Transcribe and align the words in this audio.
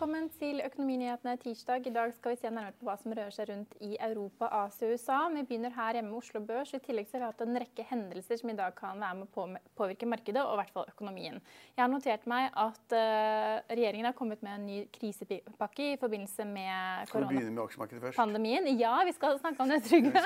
Velkommen 0.00 0.30
til 0.32 0.62
Økonominyhetene 0.64 1.34
tirsdag. 1.36 1.84
I 1.84 1.90
dag 1.92 2.14
skal 2.16 2.32
vi 2.32 2.38
se 2.40 2.48
nærmere 2.48 2.72
på 2.72 2.86
hva 2.86 2.94
som 2.96 3.12
rører 3.12 3.34
seg 3.36 3.50
rundt 3.50 3.74
i 3.84 3.98
Europa, 4.00 4.48
Asia 4.62 4.88
og 4.88 4.94
USA. 4.96 5.18
Vi 5.34 5.42
begynner 5.50 5.74
her 5.76 5.98
hjemme 5.98 6.08
med 6.08 6.22
Oslo 6.22 6.40
Børs. 6.40 6.72
I 6.72 6.80
tillegg 6.80 7.10
så 7.10 7.18
har 7.18 7.20
vi 7.20 7.28
hatt 7.28 7.44
en 7.44 7.60
rekke 7.60 7.84
hendelser 7.90 8.40
som 8.40 8.48
i 8.48 8.56
dag 8.56 8.72
kan 8.78 8.96
være 8.96 9.18
med 9.18 9.28
å 9.28 9.44
påvirke 9.76 10.08
markedet, 10.08 10.40
og 10.40 10.56
i 10.56 10.62
hvert 10.62 10.72
fall 10.78 10.88
økonomien. 10.88 11.36
Jeg 11.76 11.84
har 11.84 11.92
notert 11.92 12.24
meg 12.32 12.48
at 12.64 12.96
uh, 12.96 13.60
regjeringen 13.74 14.08
har 14.08 14.16
kommet 14.16 14.40
med 14.40 14.56
en 14.56 14.66
ny 14.70 14.80
krisepakke 14.96 15.92
i 15.92 16.00
forbindelse 16.00 16.48
med 16.48 17.12
koronapandemien. 17.12 18.72
Ja, 18.80 18.96
vi 19.04 19.18
skal 19.20 19.36
snakke 19.44 19.60
om 19.60 19.68
det, 19.68 19.82
Trygve. 19.84 20.24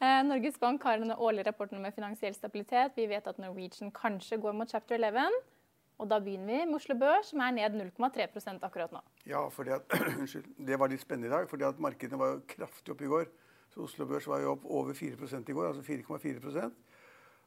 Uh, 0.00 0.22
Norges 0.32 0.56
Bank 0.64 0.88
har 0.88 1.04
denne 1.04 1.20
årlige 1.20 1.50
rapporten 1.52 1.84
med 1.84 1.92
finansiell 1.92 2.32
stabilitet. 2.32 2.96
Vi 2.96 3.12
vet 3.12 3.28
at 3.28 3.44
Norwegian 3.44 3.92
kanskje 3.92 4.40
går 4.40 4.56
mot 4.56 4.72
chapter 4.72 4.96
11. 4.96 5.28
Og 6.02 6.08
da 6.10 6.18
begynner 6.18 6.50
vi 6.50 6.66
med 6.66 6.80
Oslo 6.80 6.96
Børs, 6.98 7.30
som 7.30 7.40
er 7.44 7.54
ned 7.54 7.76
0,3% 7.78 8.64
akkurat 8.66 8.94
nå. 8.94 9.02
Ja, 9.30 9.44
at, 9.46 9.98
det 10.68 10.78
var 10.78 10.90
litt 10.90 11.04
spennende 11.04 11.30
i 11.30 11.34
dag, 11.34 11.46
fordi 11.50 11.68
at 11.68 11.78
markedene 11.78 12.18
var 12.18 12.34
jo 12.34 12.40
kraftig 12.56 12.94
opp 12.94 13.04
i 13.06 13.10
går. 13.12 13.28
Så 13.70 13.86
Oslo 13.86 14.08
Børs 14.10 14.26
var 14.28 14.42
jo 14.42 14.56
opp 14.56 14.66
over 14.66 14.98
4% 14.98 15.46
i 15.46 15.56
går, 15.56 15.68
altså 15.70 15.86
4,4% 15.86 16.74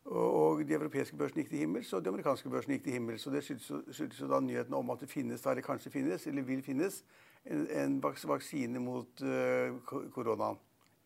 og 0.06 0.68
de 0.68 0.74
europeiske 0.74 1.18
børsene 1.18 1.42
gikk 1.42 1.50
til 1.50 1.60
himmels, 1.60 1.94
og 1.94 2.04
de 2.06 2.10
amerikanske 2.10 2.50
børsene 2.50 2.76
gikk 2.76 2.84
til 2.84 2.94
himmels. 2.94 3.22
Så 3.22 3.32
det 3.34 3.44
skyldes 3.44 4.20
jo 4.22 4.28
da 4.30 4.40
nyheten 4.40 4.74
om 4.74 4.90
at 4.94 5.02
det 5.02 5.10
finnes, 5.10 5.46
eller 5.46 5.66
kanskje 5.66 5.92
finnes, 5.92 6.28
eller 6.28 6.46
vil 6.46 6.62
finnes, 6.64 7.04
en, 7.46 7.68
en 7.70 8.04
vaksine 8.04 8.80
mot 8.80 9.22
uh. 9.22 10.56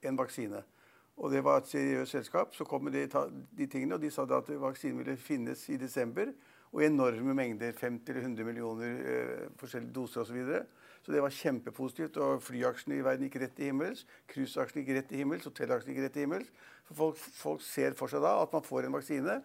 En 0.02 0.18
vaksine. 0.18 0.64
Og 1.18 1.32
det 1.32 1.44
var 1.44 1.58
et 1.58 1.68
seriøst 1.68 2.12
selskap. 2.12 2.56
Så 2.56 2.64
kom 2.64 2.92
de, 2.92 3.08
de 3.58 3.68
tingene, 3.68 3.96
og 3.96 4.02
de 4.02 4.12
sa 4.12 4.24
at 4.24 4.52
vaksinen 4.62 4.98
ville 4.98 5.18
finnes 5.18 5.70
i 5.70 5.78
desember 5.78 6.32
og 6.72 6.84
enorme 6.86 7.34
mengder, 7.34 7.72
50-100 7.74 8.46
millioner 8.46 9.00
eh, 9.14 9.46
forskjellige 9.58 9.94
doser 9.96 10.22
osv. 10.22 10.30
Så, 10.30 10.34
videre. 10.38 10.66
så 11.02 11.14
det 11.16 11.24
var 11.26 11.34
kjempepositivt. 11.34 12.20
Og 12.22 12.44
flyaksjene 12.46 13.00
i 13.00 13.06
verden 13.06 13.26
gikk 13.26 13.40
rett 13.42 13.56
til 13.58 13.72
himmels. 13.72 14.06
Cruiseaksjene 14.30 14.84
gikk 14.84 15.00
rett 15.00 15.10
til 15.10 15.24
himmels. 15.24 15.48
Hotellaksjene 15.50 15.96
gikk 15.96 16.06
rett 16.06 16.16
til 16.18 16.28
himmels. 16.28 16.52
For 16.90 17.00
folk, 17.00 17.24
folk, 17.40 17.66
ser 17.66 17.98
for 17.98 18.12
seg 18.12 18.22
da 18.26 18.36
at 18.44 18.54
man 18.54 18.66
får 18.66 18.86
en 18.86 19.00
vaksine. 19.00 19.40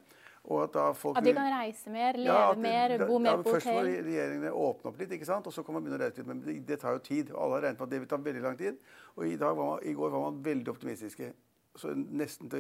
Og 0.45 0.61
at, 0.67 0.75
da 0.75 0.91
folk, 0.93 1.17
at 1.17 1.25
de 1.25 1.33
kan 1.33 1.49
reise 1.49 1.89
mer, 1.89 2.19
leve 2.21 2.35
ja, 2.35 2.53
mer, 2.61 2.93
bo 3.09 3.17
mer 3.17 3.39
på 3.41 3.55
hotell? 3.55 3.55
Først 3.55 3.71
må 3.73 3.85
regjeringene 4.11 4.51
åpne 4.53 4.91
opp 4.91 4.99
litt, 5.01 5.15
ikke 5.17 5.29
sant? 5.31 5.47
og 5.49 5.55
så 5.57 5.65
kan 5.65 5.79
man 5.79 5.87
begynne 5.87 5.97
å 5.97 6.03
reise 6.03 6.21
litt. 6.21 6.29
Men 6.29 6.43
det, 6.45 6.59
det 6.69 6.79
tar 6.83 6.99
jo 6.99 7.01
tid. 7.07 7.33
og 7.33 7.47
Alle 7.47 7.57
har 7.57 7.67
regnet 7.71 7.81
med 7.81 7.87
at 7.89 7.95
det 7.95 8.01
vil 8.03 8.11
ta 8.11 8.21
veldig 8.29 8.45
lang 8.45 8.61
tid. 8.61 8.85
Og 9.17 9.25
i, 9.31 9.33
var 9.41 9.57
man, 9.57 9.79
i 9.81 9.97
går 9.97 10.13
var 10.13 10.27
man 10.27 10.45
veldig 10.45 10.75
optimistiske. 10.75 11.31
Så 11.75 11.91
nesten, 11.95 12.51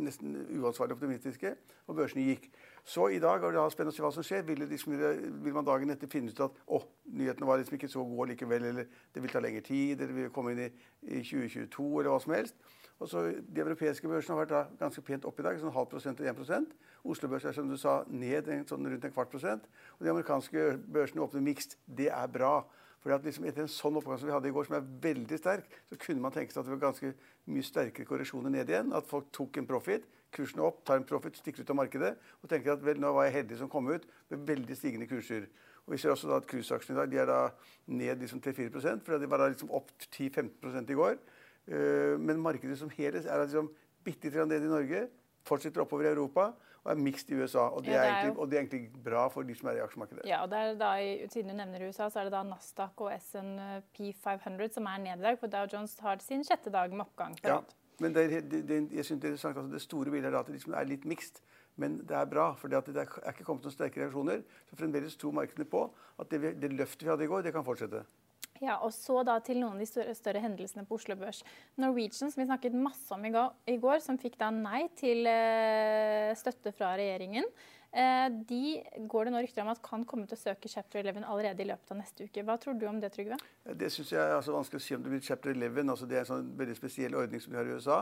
nesten 0.00 0.36
uansvarlig 0.56 0.96
optimistiske. 0.96 1.50
Og 1.86 1.98
børsene 1.98 2.24
gikk. 2.30 2.46
Så 2.84 3.10
i 3.12 3.18
dag 3.20 3.44
er 3.44 3.52
det 3.52 3.64
spennende 3.72 3.92
å 3.92 3.96
se 3.96 4.04
hva 4.04 4.12
som 4.14 4.24
skjer. 4.24 4.46
Vil, 4.48 4.62
liksom, 4.70 4.94
vil, 4.96 5.52
man 5.52 5.66
dagen 5.68 5.92
etter 5.92 6.08
finne 6.08 6.32
ut 6.32 6.40
at 6.46 6.62
å, 6.64 6.80
nyhetene 7.12 7.48
var 7.48 7.60
liksom 7.60 7.76
ikke 7.76 7.92
så 7.92 8.04
gode 8.08 8.30
likevel, 8.32 8.64
eller 8.70 8.88
det 9.12 9.24
vil 9.24 9.32
ta 9.32 9.42
lengre 9.44 9.64
tid, 9.64 10.00
eller 10.00 10.16
vi 10.16 10.24
vil 10.26 10.32
komme 10.32 10.54
inn 10.54 10.64
i, 10.64 10.70
i 11.10 11.20
2022, 11.20 11.90
eller 12.00 12.12
hva 12.14 12.22
som 12.24 12.36
helst. 12.36 12.56
Og 13.02 13.10
så 13.10 13.24
De 13.42 13.60
europeiske 13.60 14.08
børsene 14.08 14.38
har 14.38 14.46
vært 14.46 14.78
ganske 14.80 15.02
pent 15.04 15.24
opp 15.28 15.40
i 15.40 15.44
dag, 15.44 15.60
sånn 15.60 15.74
halv 15.74 15.90
prosent 15.90 16.20
og 16.22 16.30
1 16.30 16.72
Oslo-børsen 17.04 17.50
er 17.50 17.56
som 17.56 17.68
du 17.68 17.76
sa, 17.76 17.98
ned 18.08 18.48
sånn 18.68 18.86
rundt 18.88 19.04
en 19.04 19.12
kvart 19.12 19.28
prosent. 19.28 19.66
Og 19.98 20.06
de 20.06 20.12
amerikanske 20.12 20.78
børsene 20.88 21.20
åpner 21.20 21.44
mikst. 21.44 21.76
Det 21.84 22.08
er 22.08 22.30
bra. 22.32 22.62
For 23.04 23.12
liksom 23.20 23.44
Etter 23.44 23.66
en 23.66 23.68
sånn 23.68 23.98
oppgang 24.00 24.16
som 24.16 24.30
vi 24.30 24.32
hadde 24.32 24.48
i 24.48 24.52
går, 24.56 24.64
som 24.64 24.78
er 24.78 24.84
veldig 25.04 25.36
sterk, 25.36 25.66
så 25.90 25.98
kunne 26.00 26.24
man 26.24 26.32
tenke 26.32 26.54
seg 26.54 26.62
at 26.62 26.70
det 26.70 26.72
var 26.72 26.86
ganske 26.86 27.10
mye 27.52 27.66
sterkere 27.68 28.08
korreksjoner 28.08 28.54
ned 28.54 28.72
igjen. 28.72 28.94
At 28.96 29.10
folk 29.10 29.28
tok 29.36 29.60
en 29.60 29.68
profit 29.68 30.06
kursene 30.34 30.64
opp, 30.64 30.80
tar 30.88 30.98
en 30.98 31.06
profit, 31.06 31.36
stikker 31.38 31.62
ut 31.62 31.70
av 31.70 31.78
markedet 31.78 32.14
og 32.40 32.50
tenker 32.50 32.72
at 32.74 32.82
vel, 32.82 32.98
nå 33.00 33.12
var 33.14 33.28
jeg 33.28 33.36
heldig 33.36 33.60
som 33.60 33.70
kom 33.70 33.90
ut 33.92 34.06
med 34.32 34.48
veldig 34.48 34.78
stigende 34.78 35.08
kurser. 35.10 35.46
Og 35.84 35.92
Vi 35.92 36.00
ser 36.00 36.14
også 36.14 36.30
da 36.30 36.40
at 36.40 36.48
cruiseaksjene 36.48 36.96
i 36.96 37.00
dag 37.02 37.12
de 37.12 37.20
er 37.20 37.28
da 37.28 37.40
ned 37.92 38.24
liksom 38.24 38.40
3-4 38.40 38.72
for 39.04 39.20
de 39.20 39.30
var 39.30 39.44
da 39.44 39.50
liksom 39.52 39.72
opp 39.76 39.92
10-15 40.08 40.90
i 40.90 40.98
går. 40.98 41.18
Uh, 41.68 42.16
men 42.20 42.40
markedet 42.40 42.78
som 42.80 42.92
helhet 42.92 43.28
er 43.28 43.44
liksom 43.44 43.68
bitte 44.04 44.32
litt 44.32 44.48
ned 44.48 44.64
i 44.64 44.72
Norge, 44.72 45.06
fortsetter 45.44 45.84
oppover 45.84 46.08
i 46.08 46.12
Europa 46.12 46.54
og 46.84 46.90
er 46.92 47.00
mixed 47.00 47.30
i 47.32 47.38
USA. 47.40 47.68
Og 47.72 47.84
det, 47.84 47.94
ja, 47.94 48.00
det 48.00 48.08
er, 48.08 48.16
egentlig, 48.18 48.38
og 48.38 48.50
det 48.50 48.56
er 48.56 48.62
egentlig 48.62 49.04
bra 49.04 49.24
for 49.32 49.46
de 49.48 49.54
som 49.56 49.70
er 49.70 49.78
i 49.78 49.84
aksjemarkedet. 49.84 50.26
Ja, 50.28 50.42
og 50.44 50.50
det 50.52 50.58
er 50.60 50.74
da, 50.80 50.90
Siden 51.32 51.52
du 51.52 51.56
nevner 51.56 51.86
USA, 51.88 52.10
så 52.12 52.20
er 52.20 52.28
det 52.28 52.34
da 52.36 52.42
Nasdaq 52.44 53.00
og 53.06 53.14
SNP 53.24 54.02
500 54.24 54.76
som 54.76 54.90
er 54.92 55.00
ned 55.06 55.22
i 55.22 55.24
dag. 55.24 55.40
For 55.40 55.52
Dow 55.52 55.64
Jones 55.72 55.96
har 56.04 56.20
sin 56.24 56.44
sjette 56.44 56.72
dag 56.74 56.92
med 56.92 57.06
oppgang. 57.06 57.38
Ja. 57.44 57.62
Men 58.02 58.14
det, 58.14 58.26
det, 58.50 58.64
det, 58.68 58.80
jeg 58.92 59.04
synes 59.06 59.20
det, 59.22 59.28
er 59.28 59.36
interessant, 59.36 59.56
altså 59.56 59.72
det 59.72 59.82
store 59.82 60.10
bildet 60.10 60.32
er 60.32 60.38
at 60.38 60.50
det 60.50 60.58
liksom 60.58 60.74
er 60.76 60.88
litt 60.90 61.06
mikst. 61.08 61.40
Men 61.80 61.96
det 62.06 62.16
er 62.18 62.28
bra, 62.30 62.52
for 62.58 62.70
det, 62.70 62.82
er 62.94 63.08
ikke 63.32 63.46
kommet 63.46 63.64
noen 63.66 63.74
sterke 63.74 64.02
reaksjoner. 64.02 64.44
Så 64.68 64.76
fremdeles 64.78 65.16
tror 65.18 65.34
markedene 65.34 65.66
på 65.70 65.86
at 66.20 66.30
det, 66.30 66.54
det 66.62 66.72
løftet 66.74 67.06
vi 67.06 67.10
hadde 67.10 67.26
i 67.26 67.30
går, 67.30 67.46
det 67.46 67.54
kan 67.54 67.66
fortsette. 67.66 68.04
Ja, 68.62 68.76
og 68.86 68.92
så 68.94 69.22
da 69.26 69.40
til 69.42 69.58
noen 69.58 69.74
av 69.74 69.82
de 69.82 69.88
større, 69.88 70.14
større, 70.14 70.42
hendelsene 70.44 70.84
på 70.86 70.94
Oslo 70.98 71.16
Børs. 71.18 71.42
Norwegian, 71.80 72.30
som 72.30 72.38
vi 72.38 72.46
snakket 72.46 72.76
masse 72.78 73.10
om 73.14 73.24
i 73.26 73.32
går, 73.34 73.50
i 73.72 73.78
går 73.82 74.02
som 74.04 74.18
fikk 74.20 74.38
da 74.38 74.52
nei 74.54 74.84
til 74.98 75.26
eh, 75.26 76.30
støtte 76.38 76.70
fra 76.76 76.92
regjeringen. 77.00 77.48
Eh, 77.94 78.28
de 78.46 79.06
går 79.10 79.26
det 79.26 79.32
nå 79.34 79.42
rykter 79.42 79.62
om 79.62 79.70
at 79.70 79.82
kan 79.84 80.06
komme 80.06 80.26
til 80.30 80.38
å 80.38 80.40
søke 80.40 80.70
chapter 80.70 81.02
11 81.02 81.26
allerede 81.26 81.62
i 81.62 81.68
løpet 81.68 81.92
av 81.94 81.98
neste 81.98 82.28
uke. 82.28 82.42
Hva 82.46 82.56
tror 82.62 82.78
du 82.78 82.86
om 82.90 83.00
det, 83.02 83.10
Trygve? 83.14 83.38
Det 83.66 83.90
syns 83.94 84.14
jeg 84.14 84.22
er 84.22 84.36
altså 84.38 84.54
vanskelig 84.54 84.82
å 84.82 84.86
si 84.86 84.96
om 84.96 85.02
det 85.02 85.12
blir 85.12 85.26
chapter 85.26 85.54
11. 85.54 85.82
Altså, 85.84 86.08
det 86.10 86.18
er 86.20 86.24
en 86.24 86.30
sånn 86.32 86.54
veldig 86.58 86.78
spesiell 86.78 87.18
ordning 87.18 87.42
som 87.42 87.54
vi 87.54 87.60
har 87.60 87.70
i 87.70 87.76
USA. 87.78 88.00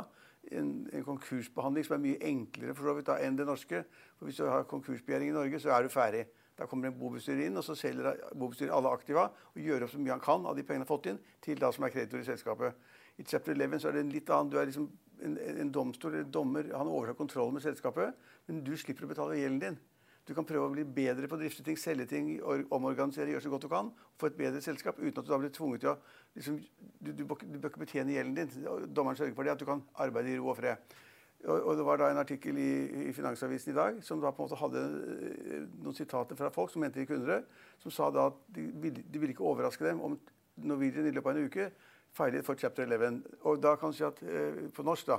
En, 0.51 0.71
en 0.93 1.05
konkursbehandling 1.07 1.87
som 1.87 1.95
er 1.97 2.03
mye 2.03 2.23
enklere 2.27 2.75
for 2.75 2.89
så 2.89 2.97
vidt 2.97 3.07
da, 3.09 3.19
enn 3.23 3.37
det 3.39 3.47
norske. 3.47 3.85
For 4.19 4.27
Hvis 4.29 4.41
du 4.41 4.49
har 4.51 4.67
konkursbegjæring 4.69 5.31
i 5.31 5.37
Norge, 5.37 5.61
så 5.63 5.71
er 5.71 5.87
du 5.87 5.93
ferdig. 5.93 6.25
Da 6.59 6.67
kommer 6.69 6.91
en 6.91 6.99
bobestyrer 6.99 7.47
inn, 7.47 7.57
og 7.57 7.65
så 7.65 7.77
selger 7.79 8.19
bobestyrer 8.37 8.75
alle 8.77 8.91
aktiva 8.93 9.29
og 9.31 9.63
gjør 9.63 9.87
opp 9.87 9.95
så 9.95 10.01
mye 10.03 10.13
han 10.13 10.25
kan 10.25 10.45
av 10.47 10.59
de 10.59 10.65
pengene 10.67 10.83
han 10.83 10.89
har 10.89 10.91
fått 10.91 11.09
inn, 11.13 11.23
til 11.41 11.63
da 11.63 11.71
som 11.73 11.87
er 11.87 11.95
kreditor 11.95 12.21
i 12.21 12.27
selskapet. 12.27 12.83
I 13.17 13.25
chapter 13.29 13.55
11 13.55 13.81
så 13.81 13.89
er 13.89 13.97
det 13.97 14.05
en 14.05 14.13
litt 14.13 14.35
annen. 14.35 14.51
Du 14.53 14.59
er 14.61 14.69
liksom 14.69 14.91
en, 15.23 15.39
en 15.39 15.73
domstol 15.73 16.15
eller 16.15 16.29
dommer. 16.29 16.69
Han 16.75 16.91
overtar 16.91 17.17
kontrollen 17.19 17.57
med 17.57 17.65
selskapet, 17.65 18.19
men 18.49 18.61
du 18.67 18.75
slipper 18.77 19.07
å 19.07 19.13
betale 19.15 19.41
gjelden 19.41 19.63
din. 19.63 19.81
Du 20.27 20.34
kan 20.37 20.47
prøve 20.47 20.69
å 20.69 20.71
bli 20.71 20.84
bedre 20.87 21.27
på 21.27 21.34
å 21.34 21.41
drifte 21.41 21.65
ting, 21.66 21.77
selge 21.81 22.06
ting, 22.06 22.28
omorganisere, 22.71 23.33
gjøre 23.34 23.43
så 23.43 23.50
godt 23.50 23.65
du 23.66 23.71
kan. 23.72 23.88
Få 24.21 24.28
et 24.31 24.37
bedre 24.38 24.60
selskap 24.62 25.00
uten 25.00 25.19
at 25.19 25.27
du 25.27 25.33
da 25.33 25.38
blir 25.43 25.50
tvunget 25.55 25.83
til 25.83 25.91
å 25.91 25.97
liksom, 26.37 26.60
du, 27.00 27.10
du, 27.10 27.25
bør, 27.27 27.43
ikke 27.69 27.83
betjene 27.83 28.15
gjelden 28.15 28.37
din. 28.38 28.69
Dommeren 28.94 29.19
sørger 29.19 29.34
for 29.34 29.49
det, 29.49 29.56
at 29.56 29.65
du 29.65 29.66
kan 29.66 29.82
arbeide 30.05 30.31
i 30.31 30.38
ro 30.38 30.53
og 30.53 30.61
fred. 30.61 30.94
Og, 31.43 31.56
og 31.58 31.76
Det 31.76 31.87
var 31.87 31.99
da 31.99 32.11
en 32.12 32.23
artikkel 32.23 32.58
i, 32.58 32.73
i, 33.08 33.12
Finansavisen 33.17 33.73
i 33.73 33.75
dag 33.75 33.99
som 34.06 34.20
da 34.23 34.31
på 34.31 34.44
en 34.44 34.47
måte 34.47 34.61
hadde 34.61 34.82
eh, 34.87 35.64
noen 35.82 35.97
sitater 35.97 36.38
fra 36.38 36.52
folk 36.55 36.70
som 36.70 36.85
mente 36.85 37.02
de 37.02 37.08
kunne 37.08 37.26
det, 37.26 37.41
som 37.82 37.94
sa 37.94 38.11
da 38.14 38.29
at 38.31 38.38
de 38.55 38.69
de 38.93 39.19
ville 39.19 39.35
ikke 39.35 39.49
overraske 39.50 39.82
dem 39.85 40.00
om 40.06 40.14
Norwegian 40.62 41.08
i 41.08 41.14
løpet 41.14 41.32
av 41.32 41.41
en 41.41 41.50
uke 41.50 41.67
feilet 42.14 42.47
for 42.47 42.55
chapter 42.55 42.87
11. 42.87 43.23
Og 43.49 43.62
da 43.62 43.75
kan 43.81 43.91
du 43.91 43.99
si 43.99 44.06
at 44.06 44.23
eh, 44.23 44.69
på 44.75 44.87
norsk 44.87 45.11
da, 45.11 45.19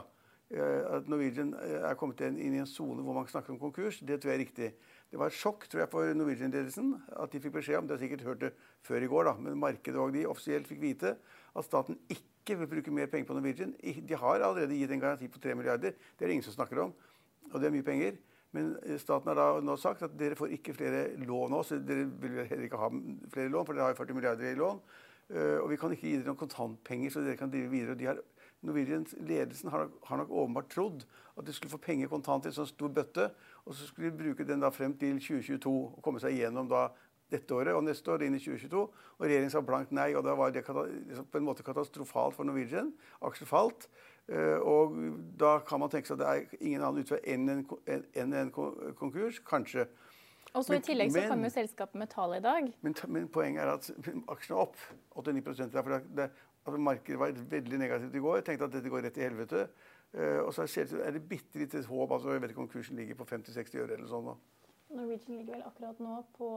eh, 0.53 0.81
at 0.95 1.11
Norwegian 1.11 1.51
er 1.59 1.99
kommet 1.99 2.23
inn 2.23 2.39
i 2.39 2.61
en 2.61 2.69
sone 2.69 3.03
hvor 3.03 3.17
man 3.17 3.27
snakker 3.27 3.51
om 3.51 3.59
konkurs, 3.59 3.99
det 3.99 4.21
tror 4.21 4.31
jeg 4.31 4.39
er 4.39 4.45
riktig. 4.45 4.71
Det 5.13 5.19
var 5.21 5.29
et 5.29 5.37
sjokk 5.37 5.67
tror 5.69 5.83
jeg, 5.83 5.89
for 5.91 6.15
Norwegian-ledelsen 6.17 6.87
at 7.21 7.29
de 7.29 7.39
fikk 7.41 7.53
beskjed 7.59 7.77
om 7.77 7.85
det 7.85 7.93
har 7.93 8.01
sikkert 8.01 8.23
hørt 8.25 8.39
det 8.41 8.49
før 8.81 9.03
i 9.05 9.09
går, 9.11 9.27
da, 9.27 9.33
men 9.45 9.59
markedet 9.61 9.99
og 10.01 10.15
de 10.15 10.23
offisielt 10.25 10.65
fikk 10.65 10.81
vite 10.81 11.11
at 11.53 11.67
staten 11.67 11.99
ikke 12.09 12.55
vil 12.57 12.69
bruke 12.71 12.93
mer 12.97 13.11
penger 13.11 13.29
på 13.29 13.35
Norwegian. 13.37 13.75
De 13.77 14.17
har 14.17 14.41
allerede 14.41 14.73
gitt 14.73 14.95
en 14.95 15.03
garanti 15.03 15.29
på 15.29 15.43
3 15.43 15.53
milliarder. 15.59 15.93
Det 15.93 16.25
er 16.25 16.31
det 16.31 16.39
ingen 16.39 16.47
som 16.47 16.55
snakker 16.57 16.81
om. 16.87 16.95
Og 17.51 17.61
det 17.61 17.69
er 17.69 17.75
mye 17.75 17.85
penger. 17.85 18.17
Men 18.57 18.73
eh, 18.87 18.97
staten 18.97 19.29
har 19.29 19.37
da 19.37 19.61
nå 19.61 19.77
sagt 19.77 20.01
at 20.01 20.17
dere 20.17 20.37
får 20.39 20.57
ikke 20.57 20.73
flere 20.81 21.05
lån 21.21 21.53
nå. 21.53 21.61
Så 21.61 21.77
dere 21.77 22.09
vil 22.09 22.41
heller 22.41 22.65
ikke 22.65 22.81
ha 22.81 22.89
flere 23.37 23.53
lån, 23.53 23.69
for 23.69 23.77
dere 23.77 23.91
har 23.91 24.01
40 24.01 24.17
milliarder 24.17 24.49
i 24.49 24.57
lån. 24.57 24.81
Eh, 25.29 25.57
og 25.61 25.69
vi 25.69 25.77
kan 25.77 25.93
ikke 25.93 26.09
gi 26.09 26.17
dere 26.17 26.31
noen 26.31 26.41
kontantpenger 26.41 27.13
så 27.13 27.21
dere 27.21 27.37
kan 27.37 27.53
drive 27.53 27.69
videre. 27.69 27.93
Og 27.93 28.01
de 28.01 28.09
har 28.09 28.21
Norwegian-ledelsen 28.63 29.69
har, 29.69 29.89
har, 30.07 30.17
nok 30.17 30.31
åpenbart 30.31 30.69
trodd 30.71 31.05
at 31.37 31.45
de 31.45 31.53
skulle 31.53 31.73
få 31.73 31.81
penger 31.83 32.11
kontant 32.11 32.45
i 32.45 32.51
en 32.51 32.55
sånn 32.55 32.69
stor 32.69 32.91
bøtte, 32.95 33.27
og 33.65 33.75
så 33.75 33.87
skulle 33.87 34.11
de 34.11 34.19
bruke 34.19 34.45
den 34.47 34.63
da 34.63 34.69
frem 34.73 34.95
til 34.99 35.19
2022 35.19 35.71
og 35.71 35.99
komme 36.03 36.19
seg 36.19 36.35
igjennom 36.35 36.67
da 36.71 36.89
dette 37.33 37.55
året 37.55 37.73
og 37.73 37.83
neste 37.85 38.11
år 38.13 38.25
inn 38.25 38.37
i 38.37 38.41
2022. 38.41 38.81
Og 39.17 39.25
regjeringen 39.25 39.53
sa 39.53 39.61
blankt 39.65 39.93
nei, 39.95 40.11
og 40.17 40.25
da 40.27 40.35
var 40.37 40.53
det 40.53 40.63
liksom 40.67 41.29
på 41.31 41.39
en 41.39 41.47
måte 41.47 41.65
katastrofalt 41.65 42.35
for 42.37 42.47
Norwegian. 42.47 42.91
Aksjen 43.25 43.49
falt. 43.49 43.87
Eh, 44.31 44.59
og 44.59 44.95
da 45.39 45.57
kan 45.67 45.81
man 45.83 45.91
tenke 45.91 46.09
seg 46.09 46.19
at 46.19 46.23
det 46.23 46.29
er 46.31 46.61
ingen 46.61 46.83
annen 46.83 47.03
utvei 47.03 47.19
enn 47.33 47.49
en, 47.51 47.63
en, 47.87 48.35
en, 48.39 48.53
konkurs. 48.99 49.41
Kanskje. 49.47 49.87
Og 50.53 50.65
så 50.67 50.77
I 50.77 50.83
tillegg 50.85 51.13
så 51.15 51.25
kommer 51.31 51.49
jo 51.49 51.55
selskapet 51.55 51.97
med 51.97 52.11
tall 52.11 52.37
i 52.37 52.43
dag. 52.43 52.69
Men, 52.85 52.95
men, 53.07 53.27
poenget 53.33 53.63
er 53.65 53.73
at 53.73 53.89
aksjene 54.35 54.59
er 54.59 54.65
opp 54.67 54.79
89 55.17 55.73
derfor 55.73 55.97
det, 55.97 56.03
det, 56.19 56.29
altså 56.63 56.79
Markedet 56.79 57.19
var 57.19 57.43
veldig 57.55 57.81
negativt 57.81 58.15
i 58.15 58.23
går. 58.23 58.39
Jeg 58.41 58.49
tenkte 58.51 58.69
at 58.69 58.77
dette 58.77 58.93
går 58.93 59.07
rett 59.07 59.19
i 59.19 59.25
helvete. 59.25 59.67
Uh, 60.13 60.43
og 60.45 60.51
så 60.53 60.67
er 61.01 61.15
det 61.15 61.23
bitte 61.29 61.57
lite 61.57 61.81
håp. 61.87 62.11
altså 62.11 62.35
Jeg 62.35 62.43
vet 62.43 62.53
ikke 62.53 62.65
om 62.65 62.69
kursen 62.69 62.99
ligger 63.01 63.17
på 63.17 63.27
50-60 63.29 63.79
øre 63.81 63.97
eller 63.97 64.09
sånn. 64.11 64.33
Norwegian 64.93 65.39
ligger 65.39 65.57
vel 65.57 65.65
akkurat 65.65 66.01
nå 66.05 66.19
på 66.37 66.49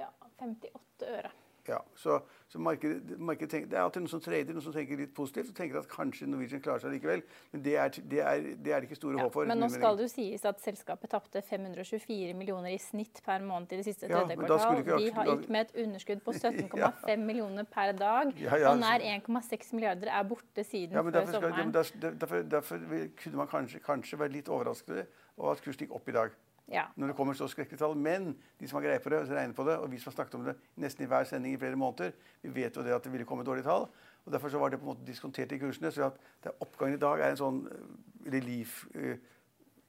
ja, 0.00 0.10
58 0.42 1.10
øre. 1.14 1.30
Ja, 1.68 1.78
så, 1.96 2.18
så 2.48 2.58
markedet, 2.60 3.18
markedet 3.18 3.50
tenker, 3.50 3.68
Det 3.70 3.78
er 3.78 3.82
alltid 3.86 4.02
noen 4.04 4.12
som 4.12 4.20
trader, 4.20 4.52
noen 4.52 4.64
som 4.66 4.74
tenker 4.74 4.98
litt 5.00 5.14
positivt 5.16 5.48
og 5.48 5.56
tenker 5.56 5.78
at 5.80 5.88
kanskje 5.88 6.28
Norwegian 6.28 6.60
klarer 6.64 6.82
seg 6.84 6.92
likevel. 6.92 7.22
Men 7.54 7.64
det 7.64 7.76
er 7.80 7.94
det, 7.96 8.20
er, 8.20 8.48
det, 8.66 8.74
er 8.76 8.86
ikke 8.86 8.98
store 8.98 9.16
ja, 9.16 9.24
håp 9.24 9.36
for. 9.38 9.48
Men 9.48 9.62
nå 9.64 9.70
skal 9.72 9.96
det 9.96 10.06
jo 10.06 10.12
sies 10.12 10.44
at 10.48 10.60
selskapet 10.64 11.14
tapte 11.14 11.40
524 11.48 12.36
millioner 12.36 12.74
i 12.74 12.78
snitt 12.82 13.22
per 13.24 13.44
måned 13.46 13.72
i 13.72 13.80
det 13.80 13.88
siste 13.88 14.10
tredje 14.10 14.36
ja, 14.36 14.40
kvartal. 14.42 14.84
De 14.90 15.10
har 15.16 15.32
gikk 15.32 15.48
med 15.56 15.66
et 15.66 15.82
underskudd 15.86 16.24
på 16.26 16.36
17,5 16.42 16.78
ja. 16.84 17.18
millioner 17.24 17.68
per 17.68 17.96
dag. 17.96 18.32
og 18.60 18.80
nær 18.84 19.08
1,6 19.14 19.74
milliarder 19.78 20.12
er 20.12 20.28
borte 20.28 20.68
siden 20.68 21.00
før 21.00 21.30
sommeren. 21.32 21.72
Derfor, 21.74 22.10
derfor, 22.20 22.48
derfor, 22.58 22.88
kunne 23.22 23.40
man 23.40 23.48
kanskje, 23.48 23.80
kanskje 23.84 24.20
være 24.20 24.36
litt 24.36 24.52
overrasket 24.52 25.06
over 25.38 25.56
at 25.56 25.64
kursen 25.64 25.86
gikk 25.86 25.96
opp 25.96 26.12
i 26.12 26.16
dag. 26.16 26.36
Ja. 26.72 26.84
Når 26.96 27.06
det 27.06 27.16
kommer 27.16 27.36
så 27.36 27.48
skrekkelige 27.48 27.78
tall. 27.78 27.96
Men 27.96 28.30
de 28.60 28.68
som 28.68 28.78
har 28.78 28.86
greie 28.86 29.02
på 29.02 29.12
det, 29.12 29.20
regner 29.28 29.54
på 29.54 29.66
det, 29.68 29.76
og 29.76 29.90
vi 29.92 29.98
som 30.00 30.10
har 30.10 30.16
snakket 30.16 30.38
om 30.38 30.46
det 30.48 30.56
nesten 30.80 31.04
i 31.04 31.08
hver 31.10 31.28
sending 31.28 31.54
i 31.54 31.60
flere 31.60 31.76
måneder, 31.76 32.14
vi 32.42 32.54
vet 32.54 32.76
jo 32.76 32.82
det 32.82 32.94
at 32.96 33.04
det 33.04 33.12
ville 33.12 33.26
komme 33.28 33.44
dårlige 33.44 33.66
tall. 33.68 33.88
og 34.24 34.32
Derfor 34.32 34.48
så 34.48 34.58
var 34.58 34.72
det 34.72 34.80
på 34.80 34.88
en 34.88 34.94
måte 34.94 35.06
diskontert 35.06 35.52
i 35.52 35.58
kursene. 35.58 35.92
så 35.92 36.10
at 36.10 36.52
Oppgangen 36.60 36.96
i 36.96 37.00
dag 37.00 37.20
er 37.20 37.30
en 37.30 37.40
sånn 37.40 37.62
eh, 37.68 38.30
relief 38.32 38.86
uh, 38.96 39.16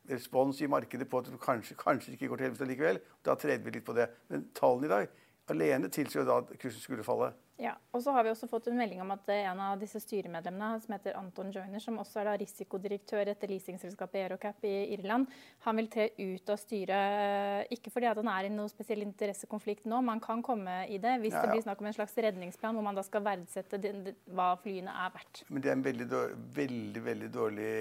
respons 0.10 0.62
i 0.62 0.68
markedet 0.68 1.08
på 1.10 1.18
at 1.18 1.30
det 1.32 1.40
kanskje, 1.42 1.76
kanskje 1.80 2.12
ikke 2.14 2.28
går 2.28 2.38
til 2.38 2.50
helvete 2.50 2.68
likevel. 2.70 3.00
Da 3.26 3.36
treder 3.36 3.64
vi 3.64 3.72
litt 3.72 3.86
på 3.86 3.96
det. 3.96 4.10
Men 4.28 4.50
tallene 4.54 4.86
i 4.86 4.92
dag 4.92 5.08
alene 5.54 5.90
tilsier 5.94 6.26
da 6.28 6.40
at 6.42 6.54
kursen 6.60 6.82
skulle 6.82 7.06
falle. 7.06 7.34
Ja, 7.56 7.72
og 7.96 8.02
så 8.04 8.12
har 8.12 8.26
vi 8.26 8.34
også 8.34 8.50
fått 8.52 8.66
en 8.68 8.76
melding 8.76 9.00
om 9.00 9.14
at 9.14 9.30
en 9.32 9.60
av 9.64 9.80
disse 9.80 10.02
styremedlemmene, 10.04 10.82
som 10.84 10.92
heter 10.92 11.16
Anton 11.16 11.54
Joyner, 11.56 11.80
som 11.80 12.02
også 12.02 12.20
er 12.20 12.28
da 12.28 12.34
risikodirektør 12.42 13.32
etter 13.32 13.48
leasingselskapet 13.48 14.26
Aerocap 14.26 14.66
i 14.68 14.74
Irland, 14.92 15.30
han 15.64 15.80
vil 15.80 15.88
tre 15.94 16.10
ut 16.20 16.52
av 16.52 16.60
styret. 16.60 17.72
Ikke 17.72 17.94
fordi 17.96 18.10
at 18.12 18.20
han 18.20 18.32
er 18.34 18.50
i 18.50 18.52
noen 18.52 18.72
spesiell 18.72 19.06
interessekonflikt 19.06 19.88
nå, 19.88 20.02
men 20.02 20.18
han 20.18 20.26
kan 20.26 20.44
komme 20.44 20.82
i 20.92 21.00
det 21.00 21.16
hvis 21.24 21.32
ja, 21.32 21.40
ja. 21.40 21.46
det 21.46 21.56
blir 21.56 21.64
snakk 21.64 21.84
om 21.84 21.88
en 21.88 21.96
slags 21.96 22.20
redningsplan 22.28 22.76
hvor 22.76 22.88
man 22.90 23.00
da 23.00 23.06
skal 23.08 23.24
verdsette 23.24 23.80
hva 24.36 24.52
flyene 24.60 25.00
er 25.06 25.16
verdt. 25.16 25.46
Men 25.48 25.64
det 25.64 25.72
er 25.72 25.80
en 25.80 25.88
veldig, 25.88 26.10
veldig, 26.60 27.06
veldig 27.08 27.34
dårlig 27.40 27.74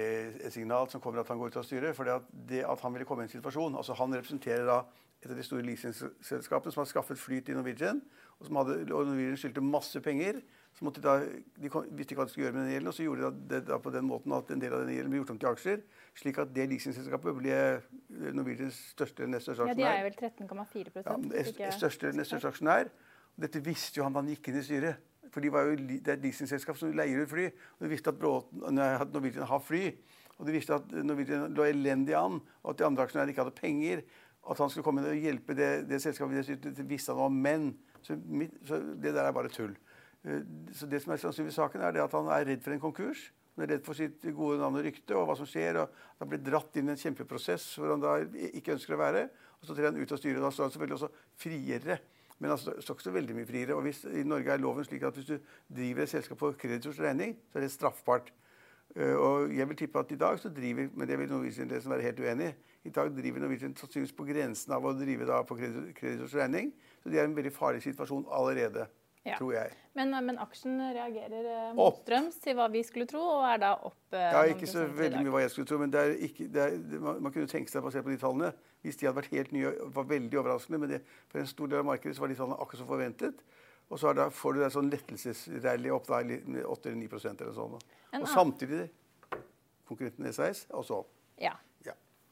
signal 0.55 0.87
som 0.93 1.03
kommer 1.03 1.25
at 1.25 1.33
han 1.33 1.41
går 1.41 1.51
ut 1.51 1.59
av 1.59 1.67
styret. 1.67 1.99
For 1.99 2.07
det 2.47 2.63
at 2.63 2.87
han 2.87 2.95
ville 2.95 3.07
komme 3.09 3.25
i 3.25 3.27
en 3.27 3.35
situasjon 3.35 3.75
altså 3.75 3.95
Han 3.99 4.15
representerer 4.15 4.63
da 4.69 4.85
et 5.25 5.33
av 5.33 5.39
de 5.39 5.45
store 5.45 5.65
leasingselskapene 5.65 6.73
som 6.73 6.83
har 6.83 6.91
skaffet 6.91 7.19
fly 7.19 7.41
til 7.45 7.57
Norwegian 7.57 8.01
og 8.39 8.47
som 8.47 8.59
hadde, 8.59 8.77
og 8.91 9.07
Norwegian 9.07 9.39
skyldte 9.39 9.63
masse 9.63 10.01
penger. 10.03 10.41
så 10.75 10.83
måtte 10.83 10.99
de 10.99 11.07
da, 11.07 11.19
de 11.55 11.69
visste 11.95 12.11
ikke 12.11 12.19
hva 12.19 12.25
de 12.27 12.33
skulle 12.33 12.45
gjøre 12.49 12.55
med 12.57 12.65
den 12.65 12.73
gjelden, 12.73 12.89
og 12.91 12.93
så 12.97 13.03
gjorde 13.05 13.29
de 13.31 13.45
det 13.53 13.59
da 13.69 13.77
på 13.79 13.91
den 13.95 14.03
måten 14.09 14.33
at 14.35 14.49
en 14.51 14.59
del 14.59 14.73
av 14.75 14.81
den 14.83 14.91
gjelden 14.91 15.13
ble 15.13 15.21
gjort 15.21 15.31
om 15.31 15.37
til 15.39 15.49
aksjer. 15.53 15.83
Slik 16.19 16.39
at 16.43 16.51
det 16.51 16.65
leasingselskapet 16.67 17.37
ble 17.37 17.59
Norwegians 18.35 18.79
største 18.91 19.23
eller 19.23 19.37
nest 19.37 19.47
største 19.47 19.69
aksjonær. 19.69 19.85
Ja, 19.85 19.93
De 19.93 20.01
er 20.01 20.09
vel 20.09 20.17
13,4 20.19 21.61
ja, 21.61 21.71
Største 21.77 22.09
eller 22.09 22.19
nest 22.19 22.33
største 22.33 22.51
aksjonær. 22.51 22.91
Dette 23.45 23.63
visste 23.63 24.01
jo 24.01 24.07
han 24.07 24.17
da 24.17 24.23
han 24.23 24.33
gikk 24.33 24.51
inn 24.51 24.59
i 24.59 24.65
styret. 24.67 25.07
For 25.31 25.43
de 25.43 25.53
var 25.55 25.69
jo, 25.69 25.79
det 25.79 26.03
er 26.03 26.17
et 26.17 26.27
leasingselskap 26.27 26.77
som 26.79 26.91
leier 26.95 27.23
ut 27.23 27.31
fly. 27.31 27.47
Og 27.77 27.87
de 27.87 27.93
visste 27.95 28.11
at, 28.11 28.19
Bråten, 28.19 28.83
at 28.83 29.15
Norwegian 29.15 29.47
har 29.47 29.63
fly. 29.63 29.85
Og 30.35 30.47
de 30.49 30.57
visste 30.57 30.75
at 30.75 30.91
Norwegian 31.07 31.55
lå 31.55 31.69
elendig 31.69 32.15
an, 32.19 32.41
og 32.63 32.73
at 32.73 32.79
de 32.81 32.87
andre 32.87 33.07
aksjonærene 33.07 33.31
ikke 33.31 33.45
hadde 33.45 33.59
penger. 33.59 34.03
At 34.45 34.61
han 34.61 34.69
skulle 34.69 34.85
komme 34.85 35.01
inn 35.01 35.09
og 35.09 35.25
hjelpe 35.25 35.55
det, 35.57 35.69
det 35.89 36.01
selskapet, 36.03 36.51
det 36.63 36.85
visste 36.89 37.15
han 37.15 37.27
om. 37.27 37.41
menn. 37.47 37.71
så, 38.01 38.17
så, 38.65 38.77
det 38.77 39.13
der 39.15 39.25
er 39.25 39.33
bare 39.33 39.49
tull. 39.49 39.73
Eh, 40.25 40.43
så 40.73 40.85
det 40.89 41.01
som 41.01 41.13
er 41.13 41.21
sannsynlig 41.21 41.53
i 41.53 41.57
saken, 41.57 41.81
er 41.81 42.03
at 42.03 42.13
han 42.13 42.29
er 42.29 42.45
redd 42.51 42.63
for 42.63 42.75
en 42.75 42.83
konkurs. 42.83 43.31
Han 43.55 43.65
er 43.65 43.75
redd 43.75 43.85
for 43.85 43.97
sitt 43.97 44.25
gode 44.35 44.59
navn 44.59 44.77
og 44.77 44.85
rykte 44.85 45.15
og 45.15 45.29
hva 45.29 45.37
som 45.39 45.47
skjer. 45.49 45.79
og 45.81 46.19
Han 46.19 46.29
blir 46.29 46.43
dratt 46.43 46.75
inn 46.75 46.91
i 46.91 46.93
en 46.93 46.99
kjempeprosess 46.99 47.71
hvor 47.79 47.93
han 47.93 48.03
da 48.03 48.17
ikke 48.51 48.75
ønsker 48.75 48.97
å 48.97 49.01
være. 49.01 49.23
og 49.61 49.69
Så 49.69 49.77
trer 49.77 49.89
han 49.89 49.97
ut 50.01 50.11
av 50.11 50.19
styret. 50.19 50.43
Da 50.43 50.51
står 50.51 50.67
han 50.67 50.75
selvfølgelig 50.75 50.99
også 50.99 51.11
friere. 51.39 51.99
Men 52.37 52.51
han 52.51 52.59
står 52.59 52.81
ikke 52.83 53.07
så 53.07 53.15
veldig 53.15 53.35
mye 53.37 53.47
friere. 53.47 53.75
og 53.75 53.85
hvis, 53.87 54.03
I 54.11 54.25
Norge 54.27 54.51
er 54.51 54.59
loven 54.59 54.83
slik 54.83 55.05
at 55.07 55.15
hvis 55.15 55.29
du 55.29 55.37
driver 55.71 56.03
et 56.03 56.11
selskap 56.11 56.37
på 56.41 56.51
kreditors 56.59 56.99
regning, 56.99 57.37
så 57.51 57.59
er 57.59 57.63
det 57.63 57.71
straffbart. 57.71 58.33
Uh, 58.95 59.15
og 59.15 59.55
jeg 59.55 59.67
vil 59.69 59.77
tippe 59.79 59.99
at 59.99 60.11
i 60.11 60.19
dag 60.19 60.37
så 60.39 60.51
driver 60.53 60.91
men 60.93 61.07
det 61.07 61.17
vil 61.19 61.31
Norwegian-ledelsen 61.31 61.91
være 61.91 62.05
helt 62.05 62.19
uenig 62.21 62.51
i. 62.85 62.91
Dag 62.93 63.09
driver 63.15 63.43
Norwegian 63.43 63.73
sannsynligvis 63.77 64.15
på 64.17 64.27
grensen 64.27 64.75
av 64.75 64.85
å 64.85 64.93
drive 64.97 65.27
da 65.29 65.41
på 65.47 65.57
kreditors 65.57 66.35
regning. 66.37 66.71
Så 67.01 67.09
de 67.11 67.19
er 67.19 67.25
i 67.25 67.29
en 67.29 67.37
veldig 67.37 67.53
farlig 67.55 67.83
situasjon 67.85 68.27
allerede. 68.33 68.87
Ja. 69.25 69.39
tror 69.39 69.55
jeg. 69.55 69.71
Men, 69.97 70.11
men, 70.21 70.37
aksjen 70.37 70.75
reagerer 70.77 71.47
eh, 71.49 71.69
motstrøms 71.73 72.35
til 72.43 72.53
hva 72.59 72.67
vi 72.69 72.83
skulle 72.85 73.07
tro, 73.09 73.23
og 73.39 73.45
er 73.49 73.57
da 73.63 73.71
opp 73.87 74.13
eh, 74.13 74.21
Ja, 74.35 74.43
ikke 74.51 74.69
så 74.69 74.83
veldig 74.85 75.23
mye 75.25 75.33
hva 75.33 75.41
jeg 75.41 75.53
skulle 75.55 75.69
tro, 75.71 75.79
men 75.81 75.89
det 75.89 76.03
er 76.03 76.13
ikke, 76.27 76.45
det 76.53 76.61
er, 76.61 76.75
man, 77.01 77.23
man, 77.25 77.33
kunne 77.33 77.49
tenke 77.49 77.73
seg, 77.73 77.81
basert 77.81 78.05
på 78.05 78.13
de 78.13 78.19
tallene 78.21 78.51
Hvis 78.85 79.01
de 79.01 79.09
hadde 79.09 79.17
vært 79.17 79.33
helt 79.33 79.55
nye, 79.55 79.71
var 79.95 80.05
veldig 80.11 80.41
overraskende, 80.43 80.81
men 80.83 80.93
det, 80.93 80.99
for 81.31 81.41
en 81.41 81.49
stor 81.49 81.71
del 81.71 81.81
av 81.81 81.89
markedet 81.89 82.13
så 82.13 82.21
var 82.21 82.29
de 82.35 82.37
tallene 82.37 82.59
akkurat 82.61 82.83
som 82.83 82.91
forventet. 82.91 83.41
Og 83.89 84.01
så 84.01 84.13
da, 84.17 84.29
får 84.33 84.53
du 84.53 84.61
en 84.65 84.75
sånn 84.77 84.93
lettelsesrally 84.93 85.93
opp 85.93 86.05
da, 86.09 86.21
8-9% 86.21 87.41
eller 87.45 87.57
sånn. 87.57 87.79
Og 88.21 88.29
samtidig 88.29 88.85
konkurrenten 89.89 90.33
SAS 90.33 90.67
også 90.69 91.01
opp. 91.01 91.11
Ja. 91.41 91.53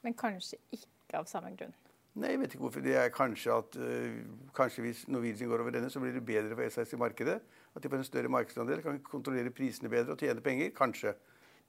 Men 0.03 0.15
kanskje 0.19 0.59
ikke 0.75 1.19
av 1.19 1.29
samme 1.31 1.53
grunn. 1.57 1.73
Nei, 2.13 2.35
jeg 2.35 2.43
vet 2.43 2.53
ikke 2.53 2.65
hvorfor. 2.67 2.83
Det 2.85 2.93
er 2.99 3.13
kanskje 3.13 3.53
at 3.55 3.75
uh, 3.81 4.17
kanskje 4.53 4.83
hvis 4.85 5.05
Norwegian 5.09 5.49
går 5.49 5.63
over 5.63 5.73
denne, 5.73 5.89
så 5.89 6.01
blir 6.03 6.13
det 6.13 6.25
bedre 6.25 6.57
for 6.57 6.69
SAS 6.75 6.93
i 6.93 6.99
markedet. 7.01 7.39
At 7.73 7.81
de 7.81 7.89
får 7.89 8.03
en 8.03 8.05
større 8.05 8.29
markedsandel, 8.29 8.83
kan 8.85 8.99
kontrollere 9.07 9.53
prisene 9.53 9.89
bedre 9.89 10.13
og 10.13 10.21
tjene 10.21 10.43
penger. 10.45 10.69
Kanskje. 10.77 11.15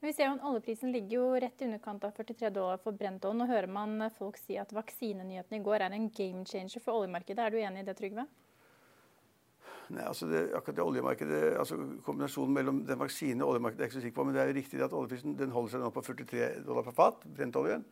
Men 0.01 0.11
vi 0.11 0.13
ser 0.13 0.27
jo 0.27 0.35
at 0.35 0.45
Oljeprisen 0.45 0.91
ligger 0.93 1.15
jo 1.15 1.27
rett 1.41 1.61
i 1.63 1.65
underkant 1.65 2.03
av 2.05 2.11
43 2.13 2.51
dollar 2.53 2.81
for 2.83 2.93
brent 2.93 3.23
Nå 3.25 3.47
hører 3.49 3.71
man 3.71 4.09
folk 4.13 4.37
si 4.37 4.57
at 4.61 4.73
vaksinenyhetene 4.75 5.57
i 5.57 5.65
går 5.65 5.87
er 5.87 5.95
en 5.95 6.09
game 6.13 6.43
changer 6.45 6.83
for 6.83 6.99
oljemarkedet. 6.99 7.41
Er 7.41 7.55
du 7.55 7.57
enig 7.63 7.81
i 7.81 7.87
det, 7.87 7.95
Trygve? 7.97 8.27
Nei, 9.95 10.01
altså 10.05 10.27
det, 10.29 10.47
akkurat 10.57 10.77
det 10.77 10.85
oljemarkedet, 10.85 11.41
altså 11.61 11.77
Kombinasjonen 12.05 12.53
mellom 12.53 12.85
den 12.85 12.99
vaksinen 12.99 13.43
og 13.45 13.55
oljemarkedet 13.55 13.81
er 13.81 13.85
jeg 13.85 13.91
ikke 13.91 13.99
så 13.99 14.05
sikker 14.05 14.17
på, 14.17 14.25
men 14.27 14.35
det 14.35 14.41
er 14.41 14.49
jo 14.49 14.57
riktig 14.57 14.81
at 14.81 14.95
oljeprisen 14.97 15.37
den 15.37 15.53
holder 15.53 15.73
seg 15.73 15.83
nå 15.83 15.91
på 15.93 16.05
43 16.05 16.47
dollar 16.65 16.85
per 16.87 16.97
fat. 16.97 17.25
brentoljen. 17.37 17.85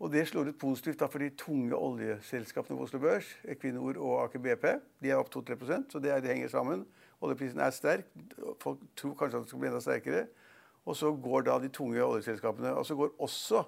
Og 0.00 0.10
det 0.12 0.24
slår 0.28 0.50
ut 0.50 0.58
positivt 0.58 1.00
da 1.00 1.06
for 1.10 1.22
de 1.22 1.30
tunge 1.38 1.76
oljeselskapene 1.76 2.78
på 2.78 2.86
Oslo 2.86 2.98
Børs, 3.02 3.28
Equinor 3.48 4.00
og 4.00 4.24
Aker 4.24 4.42
BP. 4.42 4.64
De 5.02 5.12
er 5.12 5.20
opp 5.20 5.30
2-3% 5.34 5.92
så 5.92 6.00
det, 6.02 6.16
det, 6.24 6.32
henger 6.32 6.50
sammen. 6.50 6.86
Oljeprisen 7.22 7.60
er 7.62 7.70
sterk. 7.70 8.08
Folk 8.60 8.82
tror 8.98 9.14
kanskje 9.18 9.38
at 9.38 9.44
det 9.44 9.52
skal 9.52 9.62
bli 9.62 9.70
enda 9.70 9.82
sterkere. 9.84 10.24
Og 10.82 10.98
så 10.98 11.12
går 11.14 11.46
da 11.46 11.60
de 11.62 11.70
tunge 11.70 12.02
oljeselskapene. 12.02 12.74
Og 12.74 12.86
så 12.86 12.98
går 12.98 13.14
også 13.18 13.62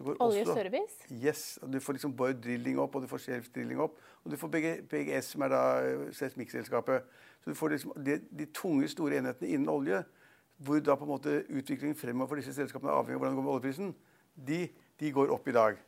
Oljeservice? 0.00 1.04
Yes. 1.10 1.58
Du 1.72 1.80
får 1.80 1.92
liksom 1.92 2.12
Bård 2.16 2.38
Drilling 2.42 2.78
opp, 2.80 2.94
og 2.94 3.02
du 3.02 3.08
får 3.10 3.18
Shelf 3.18 3.48
Drilling 3.54 3.80
opp. 3.80 3.98
Og 4.24 4.32
du 4.32 4.36
får 4.36 4.52
PGS, 4.88 5.32
som 5.34 5.42
er 5.42 5.52
da 5.52 5.62
eh, 5.84 6.04
seismikkselskapet. 6.16 7.02
Så 7.44 7.50
du 7.50 7.58
får 7.58 7.74
liksom 7.74 7.92
de, 8.06 8.20
de, 8.38 8.46
tunge, 8.54 8.88
store 8.88 9.18
enhetene 9.18 9.50
innen 9.50 9.68
olje, 9.68 10.02
hvor 10.56 10.80
da 10.84 10.96
på 10.96 11.04
en 11.04 11.10
måte 11.10 11.42
utviklingen 11.48 11.96
fremover 11.96 12.28
for 12.28 12.40
disse 12.40 12.54
selskapene 12.54 12.92
er 12.92 13.00
avhengig 13.00 13.16
av 13.16 13.20
hvordan 13.20 13.34
det 13.34 13.40
går 13.40 13.46
med 13.46 13.54
oljeprisen, 13.54 13.94
de 14.48 14.60
de 15.00 15.12
går 15.16 15.32
opp 15.34 15.48
i 15.48 15.56
dag. 15.56 15.78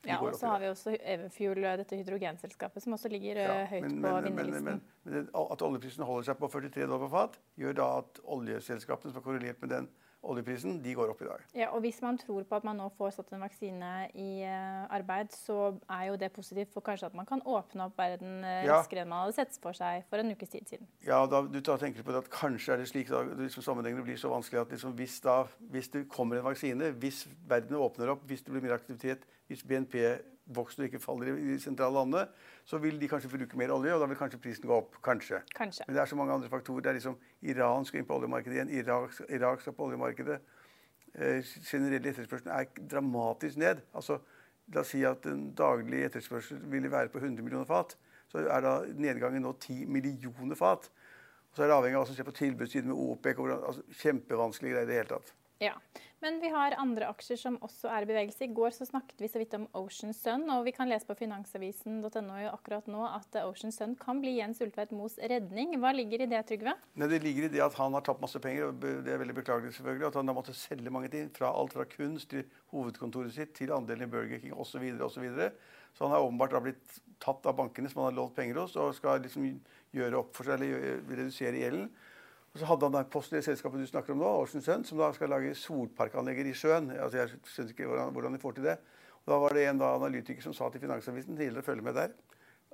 De 0.00 0.08
ja, 0.08 0.16
og 0.24 0.34
så 0.34 0.48
har 0.48 0.62
vi 0.62 0.68
også 0.70 0.94
Everfuel, 0.96 1.60
dette 1.76 1.96
hydrogenselskapet, 1.98 2.82
som 2.82 2.96
også 2.96 3.10
ligger 3.12 3.42
ja, 3.42 3.56
høyt 3.68 3.84
men, 3.84 3.98
på 4.00 4.12
vinnerlisten. 4.24 4.64
Men, 4.64 4.80
men, 5.04 5.16
men, 5.16 5.26
at 5.28 5.64
oljeprisen 5.66 6.06
holder 6.08 6.30
seg 6.30 6.38
på 6.40 6.48
43 6.48 6.86
dollar 6.86 7.02
på 7.04 7.10
fat, 7.12 7.36
gjør 7.60 7.76
da 7.76 7.88
at 7.98 8.22
oljeselskapene 8.36 9.12
som 9.12 9.20
er 9.20 9.26
korrelert 9.26 9.60
med 9.60 9.74
den 9.74 9.90
oljeprisen 10.22 10.78
de 10.84 10.94
går 10.96 11.12
opp 11.12 11.22
i 11.24 11.28
dag. 11.28 11.44
Ja, 11.56 11.70
og 11.74 11.80
Hvis 11.84 12.00
man 12.04 12.18
tror 12.20 12.44
på 12.48 12.58
at 12.58 12.66
man 12.66 12.78
nå 12.80 12.90
får 12.98 13.14
satt 13.16 13.32
en 13.32 13.42
vaksine 13.44 13.92
i 14.14 14.44
uh, 14.44 14.84
arbeid, 14.92 15.32
så 15.34 15.72
er 15.88 16.10
jo 16.10 16.18
det 16.20 16.32
positivt 16.34 16.72
for 16.74 16.84
kanskje 16.84 17.10
at 17.10 17.16
man 17.16 17.28
kan 17.28 17.42
åpne 17.44 17.88
opp 17.88 17.98
verden 17.98 18.44
raskere 18.68 19.02
ja. 19.02 19.06
enn 19.06 19.12
man 19.12 19.24
hadde 19.24 19.38
sett 19.38 19.58
for 19.62 19.76
seg 19.76 20.04
for 20.10 20.22
en 20.22 20.32
ukes 20.34 20.52
tid 20.52 20.68
siden. 20.68 20.88
Ja, 21.06 21.22
da, 21.30 21.42
du 21.46 21.60
tenker 21.60 22.04
på 22.04 22.14
det 22.14 22.24
at 22.24 22.32
kanskje 22.32 22.74
er 22.74 22.82
det 22.82 22.90
slik 22.90 23.10
da, 23.12 23.22
liksom, 23.40 23.64
sammenhengene 23.64 24.04
blir 24.06 24.20
så 24.20 24.30
vanskelig 24.32 24.64
at 24.64 24.74
liksom, 24.76 24.94
hvis, 24.98 25.20
da, 25.24 25.42
hvis 25.72 25.92
det 25.94 26.06
kommer 26.12 26.40
en 26.40 26.48
vaksine, 26.50 26.92
hvis 27.02 27.24
verden 27.48 27.78
åpner 27.80 28.12
opp, 28.14 28.24
hvis 28.28 28.44
det 28.44 28.54
blir 28.54 28.64
mer 28.64 28.76
aktivitet, 28.76 29.26
hvis 29.50 29.66
BNP 29.66 29.96
vokser 30.50 30.82
og 30.82 30.88
ikke 30.88 31.02
faller 31.02 31.34
i 31.34 31.52
de 31.52 31.58
sentrale 31.62 31.94
landene, 31.94 32.24
så 32.66 32.78
vil 32.82 32.98
de 33.00 33.08
kanskje 33.10 33.30
bruke 33.30 33.58
mer 33.58 33.70
olje, 33.74 33.94
og 33.94 34.02
da 34.02 34.08
vil 34.10 34.18
kanskje 34.18 34.40
prisen 34.42 34.66
gå 34.66 34.74
opp. 34.74 34.96
Kanskje. 35.04 35.42
Kanskje. 35.56 35.84
Men 35.86 35.96
det 35.96 36.02
er 36.02 36.10
så 36.10 36.18
mange 36.18 36.34
andre 36.34 36.50
faktorer. 36.50 36.82
Det 36.86 36.90
er 36.90 36.98
liksom 36.98 37.18
Iran 37.52 37.86
skal 37.86 38.00
inn 38.00 38.08
på 38.08 38.18
oljemarkedet 38.18 38.56
igjen. 38.56 38.74
Irak, 38.80 39.14
Irak 39.28 39.62
skal 39.62 39.76
på 39.76 39.86
oljemarkedet. 39.90 40.40
Eh, 41.14 41.54
generell 41.66 42.06
etterspørsel 42.12 42.50
er 42.54 42.70
dramatisk 42.90 43.58
ned. 43.58 43.82
Altså, 43.94 44.20
La 44.70 44.84
oss 44.84 44.92
si 44.94 45.00
at 45.06 45.24
den 45.26 45.48
daglige 45.58 46.06
etterspørsel 46.06 46.60
ville 46.70 46.90
være 46.90 47.10
på 47.10 47.18
100 47.18 47.42
millioner 47.42 47.66
fat. 47.66 47.96
Så 48.30 48.44
er 48.44 48.62
da 48.62 48.76
nedgangen 48.94 49.42
nå 49.42 49.56
10 49.58 49.88
millioner 49.90 50.58
fat. 50.58 50.86
Og 51.50 51.56
så 51.56 51.64
er 51.64 51.70
det 51.70 51.74
avhengig 51.74 51.98
av 51.98 52.04
hva 52.04 52.10
som 52.10 52.18
skjer 52.18 52.28
på 52.28 52.36
tilbudssiden 52.38 52.92
med 52.92 53.00
OPEC. 53.02 53.40
Og 53.42 53.50
altså, 53.56 53.82
kjempevanskelig 54.02 54.74
greie 54.74 54.86
i 54.86 54.90
det 54.90 55.00
hele 55.00 55.10
tatt. 55.10 55.32
Ja, 55.60 55.74
Men 56.20 56.36
vi 56.40 56.50
har 56.52 56.74
andre 56.76 57.06
aksjer 57.08 57.38
som 57.40 57.54
også 57.64 57.88
er 57.88 58.04
i 58.04 58.08
bevegelse. 58.10 58.44
I 58.44 58.52
går 58.52 58.74
så 58.76 58.84
snakket 58.84 59.22
vi 59.22 59.28
så 59.32 59.40
vidt 59.40 59.54
om 59.56 59.62
Ocean 59.78 60.12
Sun, 60.12 60.42
og 60.52 60.66
vi 60.66 60.74
kan 60.76 60.90
lese 60.90 61.08
på 61.08 61.16
finansavisen.no 61.16 62.42
akkurat 62.50 62.90
nå 62.92 63.06
at 63.08 63.38
Ocean 63.40 63.72
Sun 63.72 63.94
kan 64.00 64.20
bli 64.20 64.34
Jens 64.36 64.60
Ulltveit 64.60 64.92
Moes 64.92 65.16
redning. 65.32 65.72
Hva 65.80 65.94
ligger 65.96 66.20
i 66.20 66.28
det, 66.28 66.42
Trygve? 66.50 66.74
Nei, 67.00 67.08
det 67.08 67.22
ligger 67.24 67.48
i 67.48 67.52
det 67.54 67.64
at 67.64 67.78
han 67.80 67.96
har 67.96 68.04
tapt 68.04 68.20
masse 68.20 68.42
penger. 68.44 68.68
og 68.68 68.84
Det 68.84 69.14
er 69.14 69.22
veldig 69.22 69.38
beklagelig 69.40 69.72
selvfølgelig, 69.78 70.10
At 70.10 70.20
han 70.20 70.28
har 70.28 70.36
måttet 70.36 70.60
selge 70.60 70.92
mange 70.92 71.08
ting. 71.08 71.32
Fra 71.32 71.54
alt 71.56 71.72
fra 71.72 71.88
kunst 71.88 72.28
til 72.34 72.44
hovedkontoret 72.74 73.32
sitt 73.32 73.56
til 73.56 73.72
andelen 73.72 74.04
i 74.04 74.12
Burger 74.12 74.44
King 74.44 74.52
osv. 74.52 74.84
Videre, 75.24 75.54
så 75.96 76.04
han 76.04 76.12
har 76.18 76.28
åpenbart 76.28 76.60
blitt 76.62 77.00
tatt 77.20 77.48
av 77.48 77.56
bankene 77.56 77.88
som 77.88 78.04
han 78.04 78.12
har 78.12 78.20
lånt 78.20 78.36
penger 78.36 78.60
hos, 78.60 78.76
og 78.76 78.92
skal 78.96 79.24
liksom 79.24 79.48
gjøre 79.96 80.20
opp 80.20 80.36
for 80.36 80.44
seg 80.44 80.60
eller 80.60 81.00
redusere 81.08 81.64
gjelden. 81.64 81.88
Og 82.50 82.58
så 82.58 82.66
hadde 82.66 82.88
han 82.88 82.94
da 82.96 83.04
posten 83.06 83.38
i 83.38 83.44
selskapet 83.46 83.78
du 83.78 83.86
snakker 83.86 84.14
om 84.14 84.22
nå, 84.24 84.30
Ocean 84.42 84.64
Sun, 84.64 84.84
som 84.86 84.98
da 84.98 85.12
skal 85.14 85.30
lage 85.30 85.52
solparkanlegger 85.54 86.48
i 86.50 86.54
sjøen. 86.58 86.90
Altså 86.96 87.20
jeg 87.20 87.36
skjønner 87.46 87.74
ikke 87.76 87.86
hvordan, 87.86 88.10
hvordan, 88.16 88.34
de 88.34 88.42
får 88.42 88.56
til 88.56 88.66
det. 88.66 88.76
Og 89.20 89.30
da 89.30 89.38
var 89.44 89.54
det 89.54 89.66
en 89.70 89.82
da, 89.82 89.92
analytiker 90.00 90.42
som 90.42 90.56
sa 90.56 90.70
til 90.72 90.82
Finansavisen, 90.82 91.36
det 91.38 91.46
gjelder 91.46 91.62
å 91.62 91.68
følge 91.68 91.86
med 91.86 91.94
der, 92.00 92.16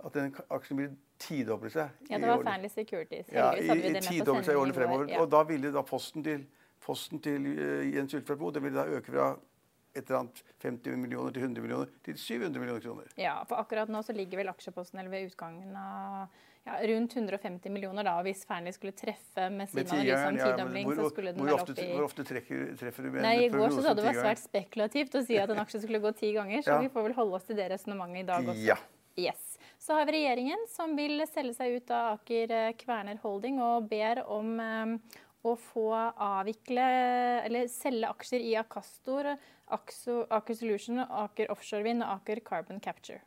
at 0.07 0.17
den 0.17 0.33
aksjen 0.57 0.81
vil 0.81 0.95
tidoble 1.21 1.73
seg. 1.73 1.93
Ja, 2.09 2.21
det 2.23 2.31
var 2.31 2.47
Fanley 2.47 2.73
Securities. 2.73 3.29
Ja, 3.33 3.51
i, 3.53 3.69
i 3.69 4.01
tidoble 4.01 4.45
seg 4.47 4.57
i 4.57 4.63
årene 4.63 4.77
fremover. 4.77 5.13
Ja. 5.13 5.21
Og 5.25 5.29
da 5.35 5.43
ville 5.49 5.75
da 5.75 5.85
posten 5.85 6.25
til, 6.25 6.49
posten 6.85 7.21
til 7.25 7.51
uh, 7.59 7.85
Jens 7.91 8.17
Ulfeldt 8.17 8.57
det 8.57 8.65
ville 8.65 8.81
da 8.81 8.97
øke 8.97 9.13
fra 9.13 9.31
et 9.97 10.09
eller 10.09 10.23
annet 10.23 10.43
50 10.63 11.01
millioner 11.01 11.33
til 11.33 11.47
100 11.47 11.65
millioner 11.65 11.93
til 12.05 12.19
700 12.21 12.61
millioner 12.61 12.85
kroner. 12.85 13.13
Ja, 13.21 13.39
for 13.49 13.61
akkurat 13.61 13.93
nå 13.93 14.03
så 14.05 14.17
ligger 14.17 14.41
vel 14.41 14.53
aksjeposten 14.53 15.01
eller 15.01 15.13
ved 15.13 15.31
utgangen 15.31 15.77
av 15.81 16.33
ja, 16.67 16.79
rundt 16.91 17.17
150 17.17 17.71
millioner 17.71 18.07
da, 18.07 18.17
hvis 18.27 18.41
Fearnley 18.49 18.75
skulle 18.75 18.95
treffe 18.97 19.47
med 19.55 19.71
sin 19.71 19.85
analyse 19.85 20.23
om 20.27 20.39
tidobling. 20.41 20.89
Ja, 20.91 20.97
så 20.99 21.11
skulle 21.13 21.35
den 21.37 21.47
være 21.47 21.61
oppe 21.61 21.77
i 21.79 21.91
hvor 21.93 22.07
ofte 22.09 22.25
trekker, 22.27 22.65
treffer 22.81 23.07
du 23.07 23.13
med 23.15 23.23
Nei, 23.23 23.37
I 23.45 23.51
går 23.53 23.71
så 23.71 23.85
sa 23.85 23.93
du 23.95 24.01
det 24.01 24.09
var 24.09 24.19
svært 24.19 24.43
spekulativt 24.43 25.15
å 25.15 25.23
si 25.29 25.39
at 25.39 25.53
en 25.55 25.63
aksje 25.63 25.85
skulle 25.85 26.03
gå 26.03 26.13
ti 26.19 26.33
ganger, 26.35 26.65
så 26.67 26.75
Ja. 26.75 26.81
vi 26.83 26.91
får 26.91 27.07
vel 27.07 27.15
holde 27.21 27.39
oss 27.39 27.47
til 27.47 27.61
det 27.61 27.69
resonnementet 27.71 28.25
i 28.25 28.27
dag 28.33 28.51
også. 28.51 28.67
Ja. 28.67 28.77
Yes. 29.17 29.55
Så 29.79 29.95
har 29.95 30.09
vi 30.09 30.17
regjeringen 30.19 30.67
som 30.69 30.97
vil 30.99 31.23
selge 31.31 31.55
seg 31.55 31.79
ut 31.79 31.91
av 31.95 32.19
Aker 32.19 32.51
eh, 32.53 32.73
Kværner 32.77 33.21
Holding 33.23 33.63
og 33.63 33.87
ber 33.89 34.21
om 34.27 34.59
um, 34.59 34.97
å 35.47 35.55
få 35.57 35.87
avvikle 35.95 36.85
eller 37.47 37.71
selge 37.71 38.11
aksjer 38.11 38.43
i 38.43 38.57
Akastor, 38.59 39.37
Aker 39.71 40.55
Solution, 40.59 40.99
Aker 40.99 41.51
Offshore 41.55 41.87
Wind 41.87 42.03
og 42.03 42.19
Aker 42.19 42.43
Carbon 42.45 42.83
Capture. 42.83 43.23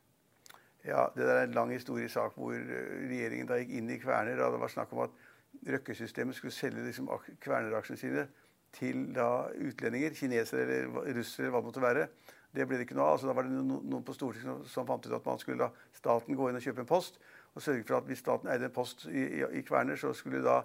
Ja, 0.84 1.06
Det 1.14 1.26
der 1.26 1.34
er 1.34 1.42
en 1.44 1.54
lang 1.54 1.72
historisk 1.72 2.14
sak 2.14 2.36
hvor 2.36 2.52
eh, 2.52 3.08
regjeringen 3.10 3.48
da 3.48 3.58
gikk 3.60 3.74
inn 3.76 3.90
i 3.90 3.98
Kverner. 4.00 4.38
Da 4.40 4.50
det 4.50 4.60
var 4.60 4.72
snakk 4.72 4.92
om 4.96 5.04
at 5.04 5.18
Røkke-systemet 5.66 6.34
skulle 6.38 6.54
selge 6.54 6.84
liksom 6.86 7.10
ak- 7.12 7.34
Kverner-aksjene 7.42 7.98
sine 8.00 8.26
til 8.72 9.08
da 9.14 9.50
utlendinger, 9.58 10.14
kinesere 10.14 10.62
eller 10.62 11.16
russere 11.18 11.46
eller 11.46 11.52
hva 11.56 11.60
det 11.60 11.68
måtte 11.68 11.82
være. 11.84 12.06
Det 12.54 12.66
ble 12.66 12.78
det 12.78 12.86
ikke 12.86 12.96
noe 12.98 13.10
av. 13.10 13.12
altså 13.18 13.28
Da 13.28 13.34
var 13.36 13.46
det 13.46 13.52
noen 13.52 14.04
på 14.06 14.14
Stortinget 14.14 14.70
som, 14.70 14.86
fant 14.86 15.06
ut 15.06 15.12
at 15.12 15.26
man 15.26 15.38
skulle 15.42 15.58
la 15.66 15.70
staten 15.94 16.38
gå 16.38 16.48
inn 16.48 16.58
og 16.58 16.64
kjøpe 16.64 16.84
en 16.84 16.88
post. 16.88 17.20
Og 17.54 17.62
sørge 17.62 17.84
for 17.84 17.98
at 17.98 18.06
hvis 18.08 18.22
staten 18.22 18.48
eide 18.50 18.70
en 18.70 18.74
post 18.74 19.04
i, 19.10 19.26
i, 19.40 19.44
i 19.58 19.62
Kverner, 19.66 19.98
så 19.98 20.14
skulle 20.14 20.42
da 20.42 20.62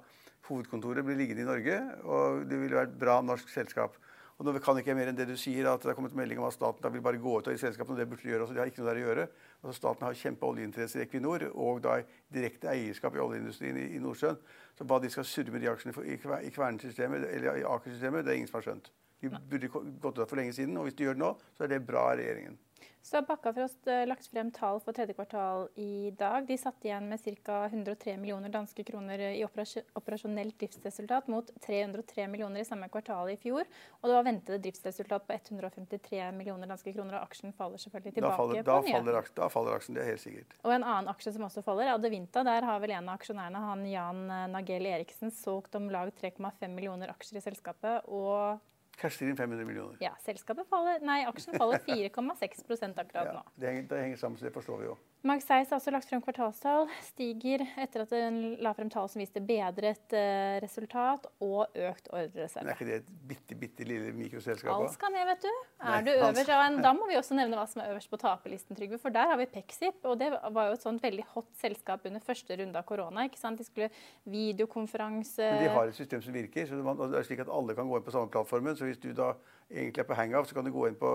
hovedkontoret 0.47 1.05
bli 1.05 1.17
liggende 1.17 1.43
i 1.43 1.49
Norge. 1.49 1.79
Og 2.05 2.45
det 2.49 2.61
ville 2.61 2.77
vært 2.77 2.95
bra 3.01 3.19
norsk 3.25 3.49
selskap. 3.49 3.97
Og 4.35 4.43
nå 4.43 4.51
kan 4.59 4.75
ikke 4.75 4.93
mer 4.97 5.07
enn 5.07 5.15
det 5.15 5.29
du 5.29 5.37
sier, 5.39 5.67
at 5.71 5.79
det 5.79 5.93
har 5.93 5.95
kommet 5.95 6.15
melding 6.17 6.41
om 6.41 6.49
at 6.49 6.55
staten 6.57 6.83
da 6.83 6.89
vil 6.91 7.03
bare 7.03 7.21
gå 7.23 7.37
ut 7.39 7.47
av 7.47 7.55
de 7.55 7.61
selskapene. 7.61 7.95
og 7.95 8.01
Det 8.01 8.07
burde 8.11 8.25
de 8.25 8.33
gjøre 8.33 8.43
altså 8.43 8.55
De 8.55 8.59
har 8.59 8.71
ikke 8.71 8.81
noe 8.81 8.89
der 8.89 8.99
å 8.99 9.05
gjøre. 9.05 9.25
Altså, 9.61 9.75
staten 9.77 10.07
har 10.07 10.17
kjempeoljeinteresser 10.21 10.99
i 10.99 11.05
Equinor 11.05 11.45
og 11.53 11.79
da 11.85 11.95
direkte 12.35 12.73
eierskap 12.73 13.15
i 13.15 13.23
oljeindustrien 13.23 13.79
i, 13.79 13.85
i 13.95 14.03
Nordsjøen. 14.03 14.41
Så 14.75 14.89
hva 14.89 14.99
de 14.99 15.13
skal 15.13 15.29
surre 15.29 15.55
med 15.55 15.63
de 15.63 15.71
aksjene 15.71 15.95
for, 15.95 16.03
i, 16.03 16.19
i 16.19 16.51
eller 16.51 17.61
i 17.61 17.63
Aker-systemet, 17.63 18.25
det 18.25 18.33
er 18.33 18.41
ingen 18.41 18.51
som 18.51 18.59
har 18.59 18.67
skjønt. 18.67 18.91
De 19.23 19.31
burde 19.31 19.71
gått 19.71 20.19
ut 20.19 20.27
for 20.27 20.35
lenge 20.35 20.53
siden, 20.53 20.75
og 20.77 20.89
hvis 20.89 20.99
de 20.99 21.07
gjør 21.07 21.15
det 21.15 21.23
nå, 21.23 21.31
så 21.55 21.63
er 21.63 21.71
det 21.71 21.85
bra 21.87 22.09
av 22.11 22.19
regjeringen. 22.19 22.59
Så 23.05 23.17
har 23.17 23.21
Bakkafrost 23.21 23.87
eh, 23.87 24.07
lagt 24.09 24.25
frem 24.33 24.47
tall 24.49 24.79
for 24.81 24.97
tredje 24.97 25.13
kvartal 25.13 25.67
i 25.77 26.09
dag. 26.17 26.47
De 26.47 26.55
satt 26.57 26.87
igjen 26.87 27.05
med 27.05 27.21
ca. 27.21 27.59
103 27.67 28.15
millioner 28.17 28.49
danske 28.49 28.81
kroner 28.87 29.21
i 29.27 29.43
operasjonelt 29.45 30.57
driftsresultat 30.57 31.29
mot 31.29 31.51
303 31.67 32.25
millioner 32.33 32.63
i 32.63 32.65
samme 32.65 32.89
kvartal 32.89 33.29
i 33.29 33.37
fjor. 33.37 33.69
Og 33.99 34.09
det 34.09 34.17
var 34.17 34.25
ventede 34.25 34.57
driftsresultat 34.65 35.29
på 35.29 35.37
153 35.37 36.31
millioner 36.33 36.73
danske 36.73 36.95
kroner, 36.97 37.19
og 37.19 37.29
aksjen 37.29 37.53
faller 37.53 37.85
selvfølgelig 37.85 38.15
Da 38.15 38.19
tilbake 38.23 38.33
da 38.33 38.41
på 38.41 38.49
nye. 38.49 38.89
nyheten. 38.89 38.97
faller 38.97 39.21
aksjen, 39.21 39.37
da 39.37 39.53
faller 39.53 39.77
aksjen, 39.77 39.99
det 39.99 40.01
er 40.01 40.13
helt 40.15 40.25
sikkert. 40.25 40.59
Og 40.65 40.73
en 40.73 40.89
annen 40.89 41.13
aksje 41.13 41.37
som 41.37 41.45
også 41.45 41.61
faller, 41.69 41.93
Adevinta. 41.93 42.41
Der 42.41 42.71
har 42.73 42.81
vel 42.81 42.97
en 42.97 43.09
av 43.13 43.19
aksjonærene, 43.21 43.67
han 43.69 43.85
Jan 43.85 44.29
eh, 44.31 44.47
Nagel 44.57 44.93
Eriksen, 44.97 45.29
solgt 45.29 45.77
om 45.77 45.91
lag 45.93 46.09
3,5 46.09 46.73
millioner 46.73 47.13
aksjer 47.13 47.37
i 47.37 47.49
selskapet. 47.51 48.09
Og 48.09 48.57
Casher 49.01 49.29
inn 49.29 49.37
500 49.37 49.65
millioner. 49.67 49.97
ja, 50.01 50.13
selskapet 50.25 50.67
faller, 50.71 51.01
nei, 51.05 51.21
aksjen 51.29 51.57
faller 51.59 51.79
4,6% 51.89 53.01
akkurat 53.03 53.31
nå. 53.33 53.41
Ja, 53.43 53.55
det, 53.55 53.67
henger, 53.71 53.87
det 53.91 54.01
henger 54.05 54.17
sammen, 54.21 54.37
så 54.39 54.45
det 54.47 54.53
forstår 54.55 54.81
vi 54.83 54.89
jo. 54.91 54.97
Magseis 55.25 55.71
har 55.71 55.79
også 55.79 55.89
lagt 55.89 56.05
frem 56.05 56.21
kvartalstall. 56.21 56.85
Stiger 57.07 57.63
etter 57.81 58.03
at 58.03 58.11
den 58.13 58.35
la 58.61 58.75
frem 58.77 58.91
tall 58.93 59.07
som 59.09 59.21
viste 59.23 59.41
bedret 59.41 60.13
eh, 60.13 60.57
resultat 60.61 61.25
og 61.41 61.73
økt 61.73 62.11
Men 62.13 62.29
er 62.45 62.69
ikke 62.75 62.85
det 62.85 62.99
et 62.99 63.07
bitte, 63.31 63.57
bitte 63.57 63.87
lille 63.89 64.13
mikroselskap? 64.13 64.75
Alt 64.75 64.93
skal 64.93 65.15
ned, 65.15 65.25
vet 65.31 65.47
du. 65.47 65.49
Nei, 65.81 65.95
Er 65.95 66.05
du 66.05 66.11
øverst, 66.13 66.51
ja, 66.53 66.67
Da 66.85 66.93
må 66.93 67.09
vi 67.09 67.17
også 67.17 67.37
nevne 67.39 67.57
hva 67.57 67.65
som 67.71 67.81
er 67.81 67.95
øverst 67.95 68.11
på 68.11 68.21
taperlisten, 68.21 68.77
Trygve. 68.77 69.01
For 69.01 69.15
der 69.15 69.31
har 69.33 69.41
vi 69.41 69.49
Pexip. 69.49 70.05
Og 70.05 70.19
det 70.21 70.29
var 70.29 70.69
jo 70.69 70.77
et 70.77 70.85
sånt 70.85 71.01
veldig 71.01 71.25
hot 71.33 71.49
selskap 71.57 72.05
under 72.05 72.21
første 72.21 72.61
runde 72.61 72.77
av 72.77 72.85
korona. 72.85 73.25
ikke 73.25 73.41
sant? 73.41 73.57
De 73.57 73.65
skulle 73.65 73.89
videokonferanse 74.29 75.41
Men 75.41 75.65
de 75.65 75.73
har 75.73 75.89
et 75.89 75.97
system 75.97 76.21
som 76.21 76.37
virker. 76.37 76.69
så 76.69 76.77
det 76.77 77.17
er 77.17 77.29
slik 77.31 77.41
at 77.41 77.49
Alle 77.49 77.73
kan 77.73 77.89
gå 77.89 77.97
inn 77.97 78.05
på 78.05 78.13
samme 78.13 78.29
plattformen. 78.29 78.77
Så 78.77 78.85
hvis 78.85 79.01
du 79.01 79.09
da 79.13 79.33
egentlig 79.71 80.03
er 80.03 80.07
på 80.07 80.17
hangout, 80.17 80.47
så 80.49 80.55
kan 80.57 80.65
du 80.67 80.71
gå 80.73 80.85
inn 80.89 80.97
på 80.99 81.11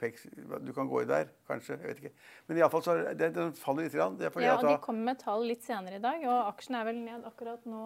Pex. 0.00 0.26
Du 0.64 0.72
kan 0.76 0.88
gå 0.90 1.02
inn 1.02 1.10
der, 1.10 1.30
kanskje. 1.48 1.78
jeg 1.78 1.88
vet 1.88 2.02
ikke. 2.02 2.14
Men 2.46 2.60
iallfall 2.60 2.84
så 2.86 2.96
det, 3.10 3.32
den 3.34 3.52
faller 3.58 3.88
litt. 3.88 3.96
Grann. 3.98 4.18
Det 4.18 4.28
er 4.28 4.34
fordi 4.34 4.46
Ja, 4.46 4.54
at 4.54 4.64
og 4.64 4.70
da, 4.70 4.76
De 4.76 4.84
kommer 4.84 5.12
med 5.12 5.22
tall 5.22 5.46
litt 5.48 5.64
senere 5.66 5.98
i 5.98 6.04
dag, 6.04 6.24
og 6.28 6.52
aksjen 6.52 6.78
er 6.78 6.88
vel 6.88 7.00
ned 7.02 7.26
akkurat 7.28 7.64
nå 7.66 7.84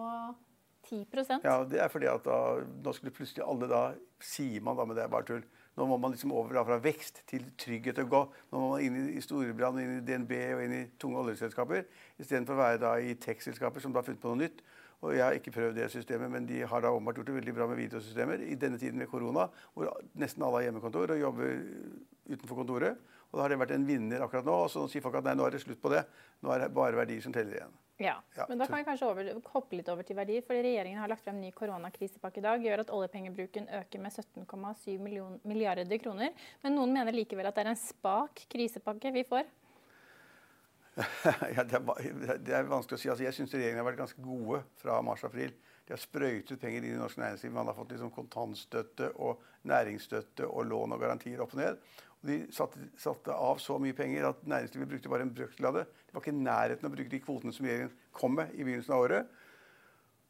10% 0.83 1.45
ja, 1.47 1.61
det 1.63 1.79
er 1.79 1.87
fordi 1.87 2.09
at 2.11 2.25
da, 2.27 2.37
nå 2.83 2.91
skulle 2.95 3.13
plutselig 3.15 3.45
alle 3.45 3.69
da 3.71 3.83
Sier 4.23 4.63
man 4.63 4.75
da, 4.75 4.85
men 4.87 4.95
det 4.95 5.03
er 5.03 5.09
bare 5.11 5.25
tull. 5.27 5.41
Nå 5.75 5.85
må 5.89 5.97
man 5.99 6.13
liksom 6.13 6.31
over 6.31 6.55
da, 6.55 6.61
fra 6.63 6.77
vekst 6.79 7.17
til 7.27 7.43
trygghet 7.59 7.97
og 8.05 8.11
gå. 8.13 8.21
Nå 8.53 8.61
må 8.61 8.69
man 8.71 8.83
inn 8.85 8.95
i, 8.95 9.01
i 9.17 9.23
Storebrand, 9.25 9.81
inn 9.81 9.97
i 9.97 10.03
DNB 10.07 10.31
og 10.53 10.61
inn 10.63 10.75
i 10.77 10.83
tunge 11.01 11.19
oljeselskaper. 11.19 11.83
Istedenfor 12.21 12.55
å 12.55 12.61
være 12.61 12.79
da 12.79 12.93
i 13.03 13.17
tech-selskaper 13.19 13.83
som 13.83 13.91
da 13.91 13.99
har 13.99 14.07
funnet 14.07 14.21
på 14.23 14.31
noe 14.31 14.45
nytt. 14.45 14.63
Og 15.03 15.11
Jeg 15.17 15.23
har 15.25 15.35
ikke 15.35 15.51
prøvd 15.51 15.75
det 15.75 15.89
systemet, 15.91 16.31
men 16.31 16.45
de 16.47 16.61
har 16.63 16.81
da 16.83 16.91
åpenbart 16.95 17.17
gjort 17.19 17.27
det 17.27 17.35
veldig 17.35 17.53
bra 17.57 17.67
med 17.67 17.81
videosystemer 17.81 18.39
i 18.47 18.55
denne 18.55 18.79
tiden 18.79 19.01
med 19.01 19.09
korona, 19.11 19.49
hvor 19.75 19.89
nesten 20.15 20.45
alle 20.47 20.61
har 20.61 20.69
hjemmekontor 20.69 21.11
og 21.11 21.19
jobber 21.19 21.57
utenfor 22.31 22.61
kontoret. 22.61 23.01
Og 23.33 23.39
da 23.39 23.43
har 23.43 23.51
det 23.51 23.59
vært 23.59 23.73
en 23.75 23.87
vinner 23.87 24.23
akkurat 24.23 24.45
nå. 24.47 24.55
Og 24.63 24.69
så 24.71 24.85
sier 24.87 25.03
folk 25.03 25.17
at 25.19 25.25
nei, 25.27 25.33
nå 25.35 25.47
er 25.47 25.55
det 25.55 25.63
slutt 25.63 25.81
på 25.81 25.91
det. 25.91 26.03
Nå 26.45 26.53
er 26.53 26.63
det 26.63 26.69
bare 26.77 26.95
verdier 26.95 27.23
som 27.25 27.33
teller 27.35 27.57
igjen. 27.57 27.73
Ja, 28.01 28.15
Ja, 28.37 28.45
men 28.49 28.57
da 28.57 28.65
kan 28.65 28.79
vi 28.79 28.85
kanskje 28.87 29.09
over, 29.09 29.27
hoppe 29.53 29.77
litt 29.77 29.89
over 29.91 30.05
til 30.05 30.17
verdier. 30.17 30.41
fordi 30.45 30.61
Regjeringen 30.65 31.01
har 31.01 31.09
lagt 31.11 31.25
frem 31.25 31.39
ny 31.41 31.51
koronakrisepakke 31.51 32.39
i 32.41 32.45
dag. 32.45 32.63
gjør 32.63 32.85
at 32.85 32.93
oljepengebruken 32.93 33.67
øker 33.79 33.99
med 33.99 34.11
17,7 34.11 34.99
milliarder 35.43 35.97
kroner. 35.99 36.31
Men 36.63 36.75
noen 36.75 36.93
mener 36.93 37.11
likevel 37.11 37.49
at 37.49 37.55
det 37.55 37.65
er 37.65 37.73
en 37.73 37.83
spak 37.83 38.45
krisepakke 38.49 39.11
vi 39.13 39.25
får. 39.27 39.49
ja, 41.55 41.63
det, 41.65 41.79
er, 41.79 42.39
det 42.45 42.53
er 42.53 42.69
vanskelig 42.69 42.99
å 42.99 43.01
si. 43.01 43.09
Altså, 43.09 43.25
jeg 43.25 43.35
syns 43.37 43.53
regjeringen 43.55 43.81
har 43.81 43.87
vært 43.87 44.03
ganske 44.03 44.23
gode 44.23 44.61
fra 44.81 44.99
mars-april. 45.05 45.53
De 45.83 45.95
har 45.95 45.99
sprøytet 46.01 46.61
penger 46.61 46.85
inn 46.85 46.95
i 46.95 47.01
norsk 47.01 47.19
næringsliv. 47.19 47.53
Man 47.55 47.69
har 47.69 47.77
fått 47.77 47.91
liksom 47.95 48.13
kontantstøtte 48.13 49.09
og 49.25 49.41
næringsstøtte 49.69 50.47
og 50.47 50.67
lån 50.69 50.95
og 50.95 51.01
garantier 51.01 51.41
opp 51.43 51.55
og 51.57 51.63
ned. 51.63 51.81
Og 52.21 52.29
de 52.29 52.37
satte, 52.55 52.85
satte 52.99 53.35
av 53.35 53.59
så 53.59 53.79
mye 53.81 53.95
penger 53.97 54.29
at 54.29 54.45
næringslivet 54.47 54.93
brukte 54.93 55.11
bare 55.11 55.25
en 55.27 55.33
brøkdel 55.35 55.69
av 55.69 55.79
det. 55.79 55.87
Det 56.07 56.15
var 56.15 56.23
ikke 56.23 56.35
i 56.35 56.45
nærheten 56.45 56.87
å 56.87 56.93
bruke 56.93 57.11
de 57.11 57.23
kvotene 57.25 57.55
som 57.55 57.67
regjeringen 57.67 57.97
kom 58.15 58.37
med 58.37 58.53
i 58.53 58.63
begynnelsen 58.63 58.95
av 58.95 59.07
året. 59.07 59.33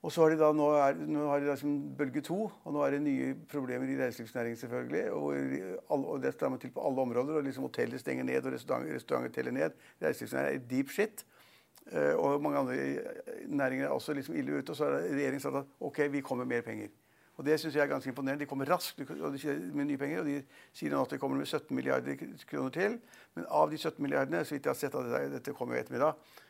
Og 0.04 0.12
så 0.12 0.22
har 0.22 0.34
de 0.34 0.40
da, 0.42 0.50
nå, 0.52 0.66
er, 0.76 0.98
nå 1.08 1.28
har 1.30 1.40
de 1.40 1.48
liksom 1.48 1.76
bølge 1.96 2.22
to, 2.28 2.42
og 2.52 2.74
nå 2.76 2.82
er 2.84 2.98
det 2.98 3.04
nye 3.06 3.28
problemer 3.52 3.88
i 3.88 3.96
reiselivsnæringen 4.02 4.60
selvfølgelig. 4.60 5.04
Og, 5.16 5.78
all, 5.96 6.04
og 6.16 6.18
det 6.24 6.34
strammer 6.36 6.60
til 6.60 6.74
på 6.76 6.84
alle 6.84 7.06
områder. 7.06 7.38
og 7.40 7.46
liksom 7.48 7.64
Hoteller 7.64 8.02
stenger 8.02 8.28
ned, 8.28 8.44
og 8.44 8.52
restauranter, 8.52 8.98
restauranter 8.98 9.32
teller 9.32 9.56
ned. 9.56 9.78
Reiselivsnæringen 10.04 10.60
er 10.60 10.68
deep 10.74 10.92
shit. 10.92 11.24
Eh, 11.92 12.16
og 12.20 12.42
mange 12.44 12.60
andre 12.60 12.76
næringer 13.48 13.86
er 13.86 13.96
også 13.96 14.14
liksom 14.14 14.36
ille 14.36 14.58
ute. 14.58 14.70
Og 14.70 14.76
så 14.76 14.90
har 14.90 14.92
regjeringen 14.92 15.40
sagt 15.40 15.56
at 15.56 15.66
ok, 15.80 16.04
vi 16.12 16.22
kommer 16.22 16.46
med 16.46 16.56
mer 16.56 16.68
penger. 16.68 16.92
Og 17.38 17.46
Det 17.46 17.60
syns 17.60 17.76
jeg 17.76 17.84
er 17.84 17.88
ganske 17.88 18.10
imponerende. 18.10 18.44
De 18.44 18.50
kommer 18.50 18.70
raskt 18.70 19.00
med 19.00 19.86
nye 19.86 19.98
penger. 19.98 20.20
og 20.20 20.26
De 20.26 20.44
sier 20.74 20.92
nå 20.92 21.02
at 21.02 21.10
det 21.10 21.20
kommer 21.20 21.38
med 21.38 21.46
17 21.46 21.76
milliarder 21.76 22.16
kroner 22.50 22.70
til. 22.70 23.00
Men 23.36 23.46
av 23.50 23.72
de 23.72 23.78
17 23.78 24.04
milliardene, 24.04 24.46
så 24.46 24.56
vidt 24.56 24.66
jeg 24.66 24.70
har 24.70 24.78
sett 24.78 24.96
at 24.96 25.32
dette 25.32 25.54
kommer 25.54 25.76
i 25.76 25.80
ettermiddag, 25.80 26.14
eh, 26.14 26.44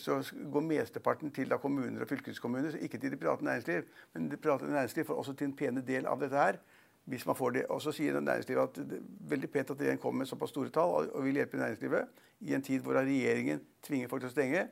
så 0.00 0.18
går 0.52 0.62
mesteparten 0.64 1.32
til 1.34 1.50
da 1.50 1.58
kommuner 1.60 2.02
og 2.04 2.08
fylkeskommuner. 2.08 2.78
Ikke 2.80 2.98
til 2.98 3.12
det 3.12 3.18
private 3.20 3.44
næringsliv, 3.44 3.88
men 4.14 4.30
det 4.30 4.40
private 4.40 4.70
næringsliv 4.70 5.04
får 5.04 5.20
også 5.20 5.34
til 5.36 5.50
en 5.50 5.56
pene 5.56 5.82
del 5.84 6.06
av 6.08 6.20
dette 6.20 6.36
her. 6.36 6.60
hvis 7.08 7.26
man 7.26 7.36
får 7.36 7.50
det. 7.50 7.66
Og 7.72 7.82
så 7.82 7.92
sier 7.92 8.20
næringslivet 8.20 8.62
at 8.62 8.88
det 8.90 8.98
er 8.98 9.04
veldig 9.30 9.50
pent 9.50 9.70
at 9.70 9.78
regjeringen 9.80 10.02
kommer 10.02 10.18
med 10.18 10.26
såpass 10.28 10.50
store 10.50 10.68
tall 10.68 11.08
og 11.08 11.24
vil 11.24 11.40
hjelpe 11.40 11.56
næringslivet 11.56 12.08
i 12.40 12.54
en 12.54 12.62
tid 12.62 12.84
hvor 12.84 12.98
regjeringen 12.98 13.62
tvinger 13.82 14.08
folk 14.08 14.22
til 14.22 14.28
å 14.28 14.34
stenge. 14.34 14.66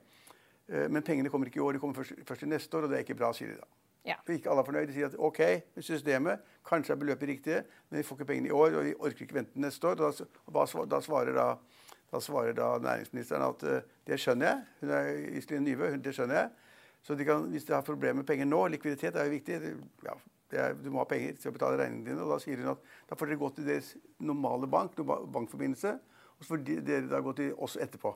Eh, 0.69 0.87
men 0.91 1.05
pengene 1.07 1.33
kommer 1.33 1.49
ikke 1.51 1.61
i 1.61 1.65
år, 1.65 1.77
de 1.77 1.83
kommer 1.83 1.97
først, 1.97 2.13
først 2.29 2.45
til 2.45 2.53
neste 2.53 2.77
år, 2.77 2.87
og 2.87 2.93
det 2.93 2.99
er 2.99 3.07
ikke 3.07 3.19
bra, 3.19 3.33
sier 3.37 3.55
de 3.55 3.61
da. 3.61 3.69
Ja. 4.07 4.19
For 4.23 4.37
ikke 4.37 4.53
alle 4.53 4.63
er 4.63 4.69
fornøyd. 4.69 4.87
De 4.91 4.95
sier 4.95 5.09
at 5.09 5.17
OK, 5.19 5.41
systemet, 5.83 6.45
kanskje 6.67 6.95
er 6.95 7.01
beløpet 7.01 7.31
riktig, 7.33 7.63
men 7.91 7.99
vi 8.01 8.07
får 8.07 8.21
ikke 8.21 8.29
pengene 8.29 8.53
i 8.53 8.55
år, 8.55 8.77
og 8.79 8.87
vi 8.87 8.95
orker 8.95 9.27
ikke 9.27 9.41
vente 9.41 9.63
neste 9.63 9.89
år. 9.89 9.99
Og 9.99 10.21
da, 10.55 10.67
da, 10.93 11.01
svarer 11.03 11.35
da, 11.35 11.49
da, 12.13 12.21
svarer 12.21 12.55
da 12.57 12.77
næringsministeren 12.83 13.45
at 13.47 13.67
uh, 13.67 13.97
det 14.07 14.21
skjønner 14.21 14.47
jeg. 14.47 14.63
Hun 14.81 14.95
er 14.95 15.11
Iselin 15.39 15.67
Nyve, 15.67 15.91
det 16.03 16.15
skjønner 16.15 16.41
jeg. 16.41 16.51
Så 17.07 17.15
de 17.15 17.25
kan, 17.25 17.45
hvis 17.53 17.65
de 17.65 17.75
har 17.75 17.87
problemer 17.87 18.21
med 18.21 18.27
penger 18.27 18.49
nå, 18.49 18.65
likviditet 18.73 19.17
er 19.17 19.29
jo 19.29 19.35
viktig 19.37 19.59
ja, 20.05 20.15
er, 20.51 20.75
Du 20.75 20.91
må 20.91 21.05
ha 21.05 21.09
penger 21.11 21.37
til 21.39 21.53
å 21.53 21.55
betale 21.55 21.79
regningene 21.79 22.11
dine. 22.11 22.25
Og 22.25 22.35
da 22.35 22.41
sier 22.43 22.63
hun 22.63 22.73
at 22.75 22.87
da 23.07 23.19
får 23.19 23.31
dere 23.31 23.43
gå 23.43 23.51
til 23.55 23.69
deres 23.69 23.93
normale 24.19 24.67
bank, 24.71 24.99
bankforbindelse, 25.07 25.93
og 26.37 26.43
så 26.43 26.55
får 26.55 26.65
dere 26.67 27.07
da 27.11 27.23
gå 27.23 27.35
til 27.39 27.53
oss 27.63 27.79
etterpå. 27.81 28.13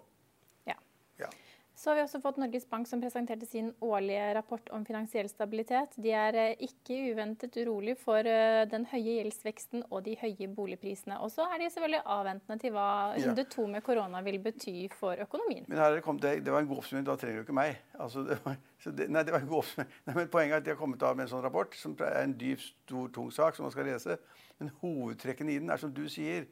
Så 1.81 1.91
har 1.91 1.97
vi 1.97 2.03
også 2.03 2.19
fått 2.21 2.37
Norges 2.37 2.67
Bank 2.69 2.85
som 2.89 3.01
presenterte 3.01 3.47
sin 3.49 3.71
årlige 3.81 4.35
rapport 4.37 4.67
om 4.77 4.83
finansiell 4.85 5.31
stabilitet. 5.33 5.95
De 5.97 6.11
er 6.13 6.37
eh, 6.37 6.65
ikke 6.67 6.99
uventet 7.15 7.57
urolig 7.57 7.95
for 7.97 8.29
eh, 8.29 8.67
den 8.69 8.85
høye 8.91 9.15
gjeldsveksten 9.15 9.87
og 9.87 10.03
de 10.05 10.19
høye 10.21 10.51
boligprisene. 10.59 11.17
Og 11.25 11.33
så 11.33 11.47
er 11.49 11.63
de 11.63 11.71
selvfølgelig 11.73 12.03
avventende 12.05 12.61
til 12.61 12.75
hva 12.75 12.91
runde 13.15 13.47
to 13.57 13.65
med 13.73 13.87
korona 13.87 14.21
vil 14.29 14.37
bety 14.45 14.75
for 14.93 15.25
økonomien. 15.25 15.65
Men 15.73 15.81
her 15.81 15.97
kom 16.05 16.21
det, 16.21 16.35
det 16.45 16.53
var 16.53 16.67
en 16.67 16.69
god 16.69 16.85
oppsummering. 16.85 17.09
Da 17.09 17.17
trenger 17.17 17.41
du 17.41 17.49
ikke 17.49 17.59
meg. 17.63 17.81
Altså, 17.97 18.29
det 18.29 18.41
var, 18.45 18.61
det, 18.85 19.11
nei, 19.17 19.25
det 19.25 19.39
var 19.39 19.41
en 19.41 19.51
god 19.57 19.63
oppsummering. 19.63 20.31
Poenget 20.37 20.59
er 20.59 20.61
at 20.61 20.69
de 20.69 20.77
har 20.77 20.81
kommet 20.85 21.09
av 21.09 21.17
med 21.17 21.31
en 21.31 21.33
sånn 21.33 21.47
rapport, 21.49 21.81
som 21.81 21.97
er 21.97 22.21
en 22.27 22.39
dyp, 22.45 22.61
stor, 22.61 23.09
tung 23.17 23.33
sak 23.33 23.57
som 23.57 23.71
man 23.71 23.73
skal 23.73 23.89
lese. 23.89 24.21
Men 24.61 24.77
hovedtrekkene 24.85 25.57
i 25.57 25.63
den 25.65 25.73
er 25.73 25.81
som 25.81 25.97
du 25.97 26.05
sier, 26.13 26.45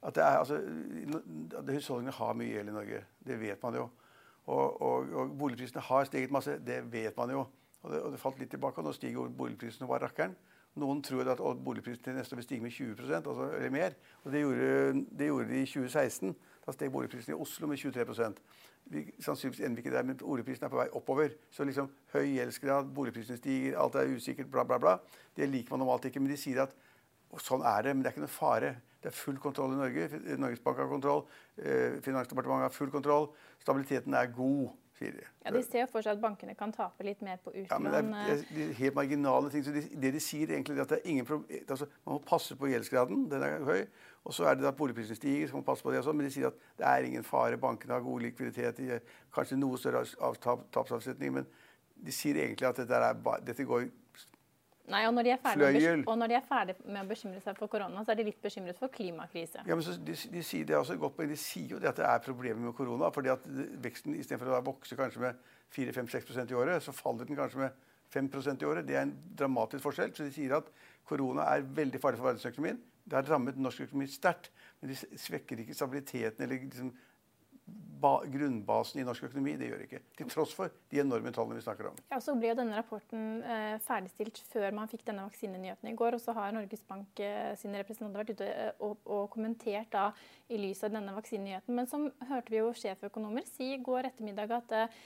at 0.00 0.16
det 0.16 0.24
er, 0.24 0.40
altså, 0.40 0.56
husholdningene 1.68 2.16
har 2.16 2.36
mye 2.40 2.54
gjeld 2.54 2.72
i 2.72 2.80
Norge. 2.80 3.08
Det 3.28 3.44
vet 3.44 3.68
man 3.68 3.84
jo. 3.84 3.90
Og, 4.50 4.82
og, 4.82 5.10
og, 5.14 5.34
boligprisene 5.38 5.82
har 5.86 6.06
steget 6.08 6.32
masse. 6.34 6.56
Det 6.66 6.80
vet 6.92 7.16
man 7.16 7.34
jo. 7.34 7.44
Og 7.82 7.92
det, 7.92 8.00
og 8.02 8.12
det 8.12 8.20
falt 8.20 8.40
litt 8.40 8.50
tilbake, 8.52 8.80
og 8.80 8.88
nå 8.88 8.94
stiger 8.96 9.30
boligprisene 9.36 9.88
bare 9.88 10.08
rakkeren. 10.08 10.34
Noen 10.78 11.00
tror 11.02 11.26
at 11.32 11.40
boligprisene 11.64 12.04
til 12.04 12.16
neste 12.18 12.36
år 12.36 12.38
vil 12.40 12.46
stige 12.46 12.62
med 12.62 12.74
20% 12.74 13.16
altså, 13.16 13.46
eller 13.56 13.72
mer. 13.74 13.96
Og 14.24 14.32
det 14.32 14.42
gjorde, 14.44 15.04
det 15.18 15.30
gjorde, 15.30 15.48
de 15.48 15.62
i 15.62 15.66
2016. 15.66 16.34
Da 16.66 16.74
steg 16.76 16.92
boligprisene 16.94 17.34
i 17.34 17.40
Oslo 17.40 17.70
med 17.70 17.80
23 17.80 18.28
vi, 18.90 19.02
Sannsynligvis 19.22 19.64
ender 19.64 19.80
vi 19.80 19.84
ikke 19.84 19.96
der, 19.96 20.06
men 20.06 20.18
boligprisene 20.20 20.68
er 20.68 20.72
på 20.72 20.78
vei 20.78 20.86
oppover. 20.98 21.34
Så 21.50 21.66
liksom 21.66 21.90
høy 22.14 22.22
gjeldsgrad, 22.36 22.92
boligprisene 22.94 23.38
stiger, 23.38 23.78
alt 23.78 23.98
er 23.98 24.14
usikkert, 24.14 24.50
bla, 24.50 24.64
bla, 24.64 24.78
bla. 24.82 24.96
Det 25.36 25.48
liker 25.50 25.74
man 25.74 25.84
normalt 25.84 26.06
ikke. 26.08 26.22
Men 26.22 26.32
de 26.32 26.38
sier 26.40 26.62
at 26.64 26.74
sånn 27.42 27.66
er 27.66 27.86
det, 27.86 27.94
men 27.94 28.04
det 28.04 28.10
er 28.10 28.16
ikke 28.16 28.26
noe 28.26 28.34
fare. 28.34 28.72
Det 29.00 29.08
er 29.08 29.16
full 29.16 29.38
kontroll 29.40 29.72
i 29.72 29.78
Norge. 29.80 30.20
Norges 30.36 30.60
Bank 30.60 30.76
har 30.78 30.88
kontroll. 30.90 31.24
Eh, 31.56 31.96
Finansdepartementet 32.04 32.68
har 32.68 32.74
full 32.74 32.90
kontroll. 32.92 33.30
Stabiliteten 33.62 34.14
er 34.14 34.28
god, 34.36 34.74
sier 34.98 35.14
de. 35.16 35.24
Ja, 35.44 35.52
De 35.54 35.62
ser 35.64 35.86
for 35.88 36.04
seg 36.04 36.18
at 36.18 36.20
bankene 36.20 36.54
kan 36.58 36.72
tape 36.76 37.06
litt 37.06 37.22
mer 37.24 37.40
på 37.40 37.54
utlån. 37.54 37.70
Ja, 37.70 37.78
men 37.80 37.94
det 37.94 38.02
er, 38.02 38.34
eh. 38.34 38.44
det 38.56 38.66
er 38.66 38.74
helt 38.82 38.98
marginale 38.98 39.52
ting. 39.52 39.64
Så 39.64 39.72
de, 39.72 39.86
det 40.02 40.12
de 40.16 40.20
sier, 40.20 40.52
egentlig 40.52 40.76
er 40.76 40.84
at 40.84 40.92
det 40.92 41.00
er 41.00 41.08
ingen 41.14 41.28
problem, 41.28 41.46
altså, 41.62 41.88
man 42.04 42.18
må 42.18 42.22
passe 42.28 42.56
på 42.60 42.68
gjeldsgraden. 42.72 43.24
Den 43.32 43.46
er 43.46 43.64
høy. 43.64 43.86
Og 44.28 44.36
så 44.36 44.44
er 44.50 44.60
det 44.60 44.68
at 44.68 44.76
boligprisen 44.76 45.16
stiger, 45.16 45.48
så 45.48 45.56
man 45.56 45.64
må 45.64 45.70
passe 45.70 45.86
på 45.86 45.94
det 45.94 46.02
også. 46.02 46.12
Men 46.12 46.28
de 46.28 46.34
sier 46.34 46.50
at 46.52 46.60
det 46.76 46.86
er 46.90 47.08
ingen 47.08 47.24
fare. 47.24 47.56
Bankene 47.60 47.96
har 47.96 48.04
god 48.04 48.26
likviditet. 48.26 48.84
Kanskje 49.32 49.56
noe 49.56 49.80
større 49.80 50.04
av 50.20 50.36
tapsavsetning. 50.44 51.40
Men 51.40 51.48
de 52.04 52.12
sier 52.12 52.36
egentlig 52.36 52.68
at 52.68 52.82
dette, 52.82 53.00
er, 53.00 53.40
dette 53.48 53.64
går 53.64 53.88
Nei, 54.90 55.04
og 55.06 55.14
når, 55.14 55.26
de 55.26 55.32
er 55.32 55.40
ferdig, 55.42 55.90
og 56.02 56.16
når 56.18 56.32
de 56.32 56.36
er 56.36 56.46
ferdig 56.48 56.74
med 56.82 57.00
å 57.04 57.08
bekymre 57.10 57.42
seg 57.44 57.58
for 57.58 57.70
korona, 57.70 58.02
så 58.04 58.12
er 58.12 58.18
de 58.18 58.26
litt 58.26 58.40
bekymret 58.42 58.78
for 58.80 58.92
klimakrise. 58.92 59.62
Ja, 59.68 59.76
men 59.76 59.84
så, 59.86 59.94
de, 59.94 60.16
de, 60.34 60.42
sier 60.46 60.66
det 60.66 60.76
også 60.78 60.96
godt, 61.00 61.20
men 61.20 61.30
de 61.30 61.38
sier 61.38 61.76
jo 61.76 61.78
det 61.82 61.92
at 61.92 62.00
det 62.00 62.08
er 62.08 62.24
problemer 62.24 62.64
med 62.66 62.74
korona. 62.78 63.12
fordi 63.14 63.32
at 63.32 63.46
veksten 63.84 64.16
istedenfor 64.18 64.56
å 64.56 64.64
vokse 64.66 64.98
kanskje 64.98 65.22
med 65.22 65.46
4-5-6% 65.76 66.50
i 66.50 66.58
året, 66.58 66.82
så 66.82 66.94
faller 66.96 67.28
den 67.28 67.38
kanskje 67.38 67.62
med 67.62 67.86
5% 68.10 68.62
i 68.62 68.66
året. 68.66 68.88
Det 68.88 68.96
er 68.96 69.06
en 69.06 69.16
dramatisk 69.38 69.84
forskjell. 69.86 70.14
Så 70.16 70.26
de 70.26 70.34
sier 70.34 70.56
at 70.56 70.70
korona 71.06 71.46
er 71.54 71.66
veldig 71.76 72.00
farlig 72.02 72.18
for 72.18 72.32
verdensøkonomien. 72.32 72.80
Det 73.04 73.18
har 73.18 73.30
rammet 73.30 73.58
norsk 73.58 73.86
økonomi 73.86 74.06
sterkt, 74.10 74.50
men 74.80 74.92
de 74.92 75.18
svekker 75.18 75.62
ikke 75.62 75.74
stabiliteten 75.74 76.44
eller 76.44 76.60
liksom 76.66 76.90
grunnbasen 78.00 79.00
i 79.00 79.04
norsk 79.06 79.26
økonomi. 79.28 79.54
Det 79.60 79.68
gjør 79.70 79.84
ikke. 79.84 80.00
Til 80.18 80.30
tross 80.32 80.54
for 80.56 80.72
de 80.92 81.00
enorme 81.02 81.32
tallene 81.34 81.58
vi 81.58 81.64
snakker 81.64 81.90
om. 81.90 82.00
Ja, 82.12 82.20
så 82.24 82.34
ble 82.38 82.50
jo 82.50 82.58
denne 82.58 82.78
rapporten 82.78 83.42
eh, 83.44 83.76
ferdigstilt 83.84 84.40
før 84.50 84.74
man 84.76 84.90
fikk 84.90 85.04
denne 85.08 85.26
vaksinenyheten 85.28 85.90
i 85.90 85.94
går. 85.98 86.16
Og 86.16 86.22
så 86.22 86.34
har 86.36 86.54
Norges 86.56 86.84
Bank 86.88 87.22
eh, 87.24 87.52
sine 87.60 87.82
representanter 87.82 88.22
vært 88.22 88.34
ute 88.36 88.50
eh, 88.50 88.72
og, 88.78 88.98
og, 89.04 89.26
kommentert 89.34 89.92
da 89.94 90.10
i 90.50 90.60
lys 90.60 90.84
av 90.86 90.94
denne 90.96 91.14
vaksinenyheten. 91.16 91.76
Men 91.76 91.90
som 91.90 92.08
hørte 92.30 92.54
vi 92.54 92.60
jo 92.62 92.72
sjeføkonomer 92.76 93.48
si 93.48 93.74
i 93.74 93.82
går 93.84 94.10
ettermiddag 94.10 94.56
at 94.60 94.76
eh, 94.76 95.00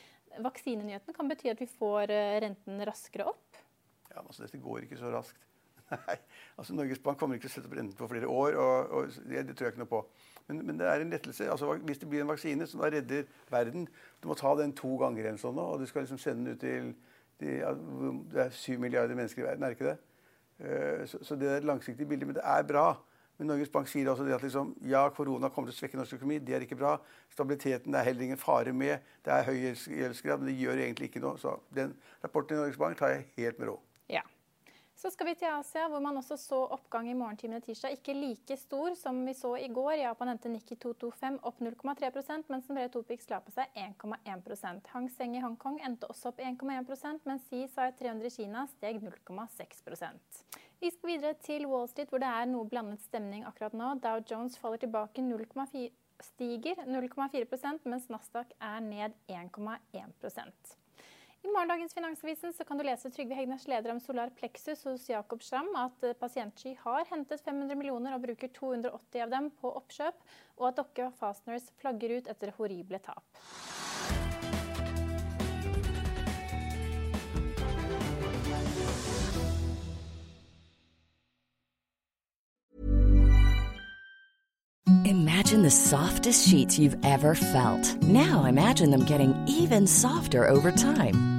vaksinenyheten 0.45 1.17
kan 1.17 1.31
bety 1.31 1.53
at 1.53 1.63
vi 1.63 1.71
får 1.71 2.13
eh, 2.15 2.39
renten 2.45 2.85
raskere 2.87 3.29
opp. 3.33 3.65
Ja, 4.11 4.23
altså 4.23 4.45
Dette 4.45 4.63
går 4.63 4.87
ikke 4.87 5.01
så 5.01 5.11
raskt. 5.15 5.41
Nei, 5.91 6.17
altså 6.57 6.77
Norges 6.77 7.03
Bank 7.05 7.19
kommer 7.21 7.37
ikke 7.37 7.49
til 7.49 7.53
å 7.53 7.57
sette 7.59 7.71
opp 7.71 7.77
renten 7.77 7.99
på 7.99 8.09
flere 8.11 8.31
år. 8.31 8.57
og, 8.61 8.95
og 8.95 9.19
det, 9.29 9.45
det 9.49 9.57
tror 9.57 9.69
jeg 9.69 9.77
ikke 9.77 9.85
noe 9.85 9.95
på. 9.97 10.05
Men, 10.49 10.67
men, 10.67 10.79
det 10.79 10.87
er 10.87 11.01
en 11.01 11.11
lettelse. 11.11 11.51
Altså, 11.51 11.73
hvis 11.75 11.99
det 11.99 12.09
blir 12.09 12.21
en 12.21 12.29
vaksine 12.29 12.67
som 12.67 12.81
da 12.81 12.91
redder 12.93 13.25
verden 13.51 13.89
Du 14.23 14.29
må 14.29 14.35
ta 14.35 14.55
den 14.59 14.75
to 14.77 14.97
ganger, 15.01 15.25
eller 15.25 15.41
sånn, 15.41 15.59
og 15.59 15.81
du 15.81 15.87
skal 15.89 16.05
liksom 16.05 16.21
sende 16.21 16.45
den 16.45 16.55
ut 16.55 16.61
til 16.61 16.93
de, 17.41 17.55
Det 18.33 18.45
er 18.45 18.51
syv 18.51 18.85
milliarder 18.85 19.17
mennesker 19.17 19.43
i 19.43 19.47
verden, 19.47 19.65
er 19.65 19.73
det 19.73 19.79
ikke 19.79 19.93
det? 19.93 19.99
Uh, 20.55 21.07
så, 21.11 21.19
så, 21.23 21.37
det 21.37 21.49
er 21.49 21.57
et 21.57 21.67
langsiktig 21.67 22.09
bilde. 22.09 22.29
Men 22.29 22.37
det 22.37 22.45
er 22.45 22.63
bra. 22.69 22.93
Men 23.39 23.51
Norges 23.51 23.73
Bank 23.73 23.89
sier 23.91 24.07
også 24.11 24.27
det 24.27 24.37
at 24.37 24.45
liksom, 24.47 24.77
ja, 24.87 25.09
korona 25.11 25.49
kommer 25.51 25.71
til 25.71 25.75
å 25.75 25.79
svekke 25.81 25.99
norsk 25.99 26.21
økonomi. 26.21 26.39
Det 26.39 26.55
er 26.55 26.67
ikke 26.67 26.79
bra. 26.79 26.93
Stabiliteten 27.33 27.95
er 27.95 28.07
heller 28.07 28.29
ingen 28.29 28.39
fare 28.39 28.73
med. 28.73 29.03
Det 29.27 29.33
er 29.35 29.49
høy 29.49 29.57
gjeldsgrad, 29.65 30.39
men 30.39 30.53
det 30.53 30.61
gjør 30.61 30.85
egentlig 30.85 31.11
ikke 31.11 31.25
noe. 31.25 31.41
Så 31.43 31.57
den 31.75 31.97
rapporten 32.23 32.55
i 32.55 32.63
Norges 32.63 32.79
Bank 32.79 33.01
tar 33.01 33.17
jeg 33.17 33.27
helt 33.41 33.59
med 33.59 33.73
råd. 33.73 33.94
Så 35.05 35.11
skal 35.13 35.27
vi 35.29 35.33
til 35.37 35.51
Asia, 35.53 35.83
hvor 35.93 36.01
man 36.01 36.17
også 36.17 36.37
så 36.41 36.59
oppgang 36.73 37.11
i 37.11 37.15
morgentimene 37.15 37.61
tirsdag. 37.61 37.93
Ikke 37.99 38.15
like 38.17 38.57
stor 38.57 38.95
som 38.97 39.19
vi 39.27 39.35
så 39.37 39.51
i 39.61 39.67
går. 39.69 39.99
Japan 40.01 40.31
endte 40.33 40.49
Nikki 40.49 40.79
225 40.81 41.35
opp 41.45 41.59
0,3 41.61 42.47
mens 42.49 42.71
den 42.71 42.79
brede 42.79 42.89
Topix 42.95 43.27
la 43.29 43.43
på 43.45 43.53
seg 43.53 43.77
1,1 43.77 44.79
Hang 44.95 45.11
Seng 45.13 45.37
i 45.37 45.43
Hongkong 45.45 45.77
endte 45.85 46.09
også 46.09 46.31
opp 46.31 46.41
1,1% 46.41 47.29
mens 47.29 47.45
CSI 47.51 47.91
300 47.99 48.31
i 48.31 48.33
Kina 48.33 48.63
steg 48.71 49.03
0,6% 49.05 50.41
Vi 50.81 50.93
skal 50.95 51.11
videre 51.11 51.35
til 51.37 51.67
Wall 51.69 51.85
Street, 51.93 52.09
hvor 52.09 52.23
det 52.25 52.31
er 52.31 52.49
noe 52.49 52.65
blandet 52.65 53.05
stemning 53.05 53.45
akkurat 53.45 53.77
nå. 53.77 53.91
Dow 54.01 54.23
Jones 54.25 54.57
faller 54.57 54.81
tilbake 54.87 55.21
0,4 55.21 55.91
stiger 56.31 56.81
0,4% 56.89 57.93
mens 57.93 58.09
Nasdaq 58.09 58.57
er 58.57 58.81
ned 58.89 59.21
1,1 59.29 60.81
i 61.45 61.53
morgendagens 61.53 61.95
Finansavisen 61.95 62.53
kan 62.67 62.79
du 62.79 62.85
lese 62.85 63.11
Trygve 63.11 63.35
Hegnars 63.35 63.67
leder 63.69 63.93
om 63.93 64.01
Solar 64.01 64.31
Plexus 64.31 64.85
hos 64.85 65.09
Jakob 65.11 65.43
Schram 65.43 65.69
at 65.77 66.05
eh, 66.05 66.17
Pasientsky 66.17 66.73
har 66.81 67.05
hentet 67.11 67.45
500 67.45 67.77
millioner 67.77 68.17
og 68.17 68.25
bruker 68.25 68.49
280 68.49 69.25
av 69.27 69.35
dem 69.35 69.51
på 69.61 69.73
oppkjøp, 69.77 70.25
og 70.57 70.69
at 70.71 70.79
Dokke 70.81 71.11
Fasteners 71.21 71.69
flagger 71.83 72.17
ut 72.17 72.31
etter 72.33 72.55
horrible 72.57 73.01
tap. 73.05 73.25
Imagine 85.05 85.63
the 85.63 85.71
softest 85.71 86.49
sheets 86.49 86.79
you've 86.79 86.97
ever 87.05 87.35
felt. 87.35 88.03
Now 88.03 88.45
imagine 88.45 88.91
them 88.91 89.05
getting 89.05 89.35
even 89.47 89.87
softer 89.87 90.49
over 90.49 90.73
time. 90.73 91.34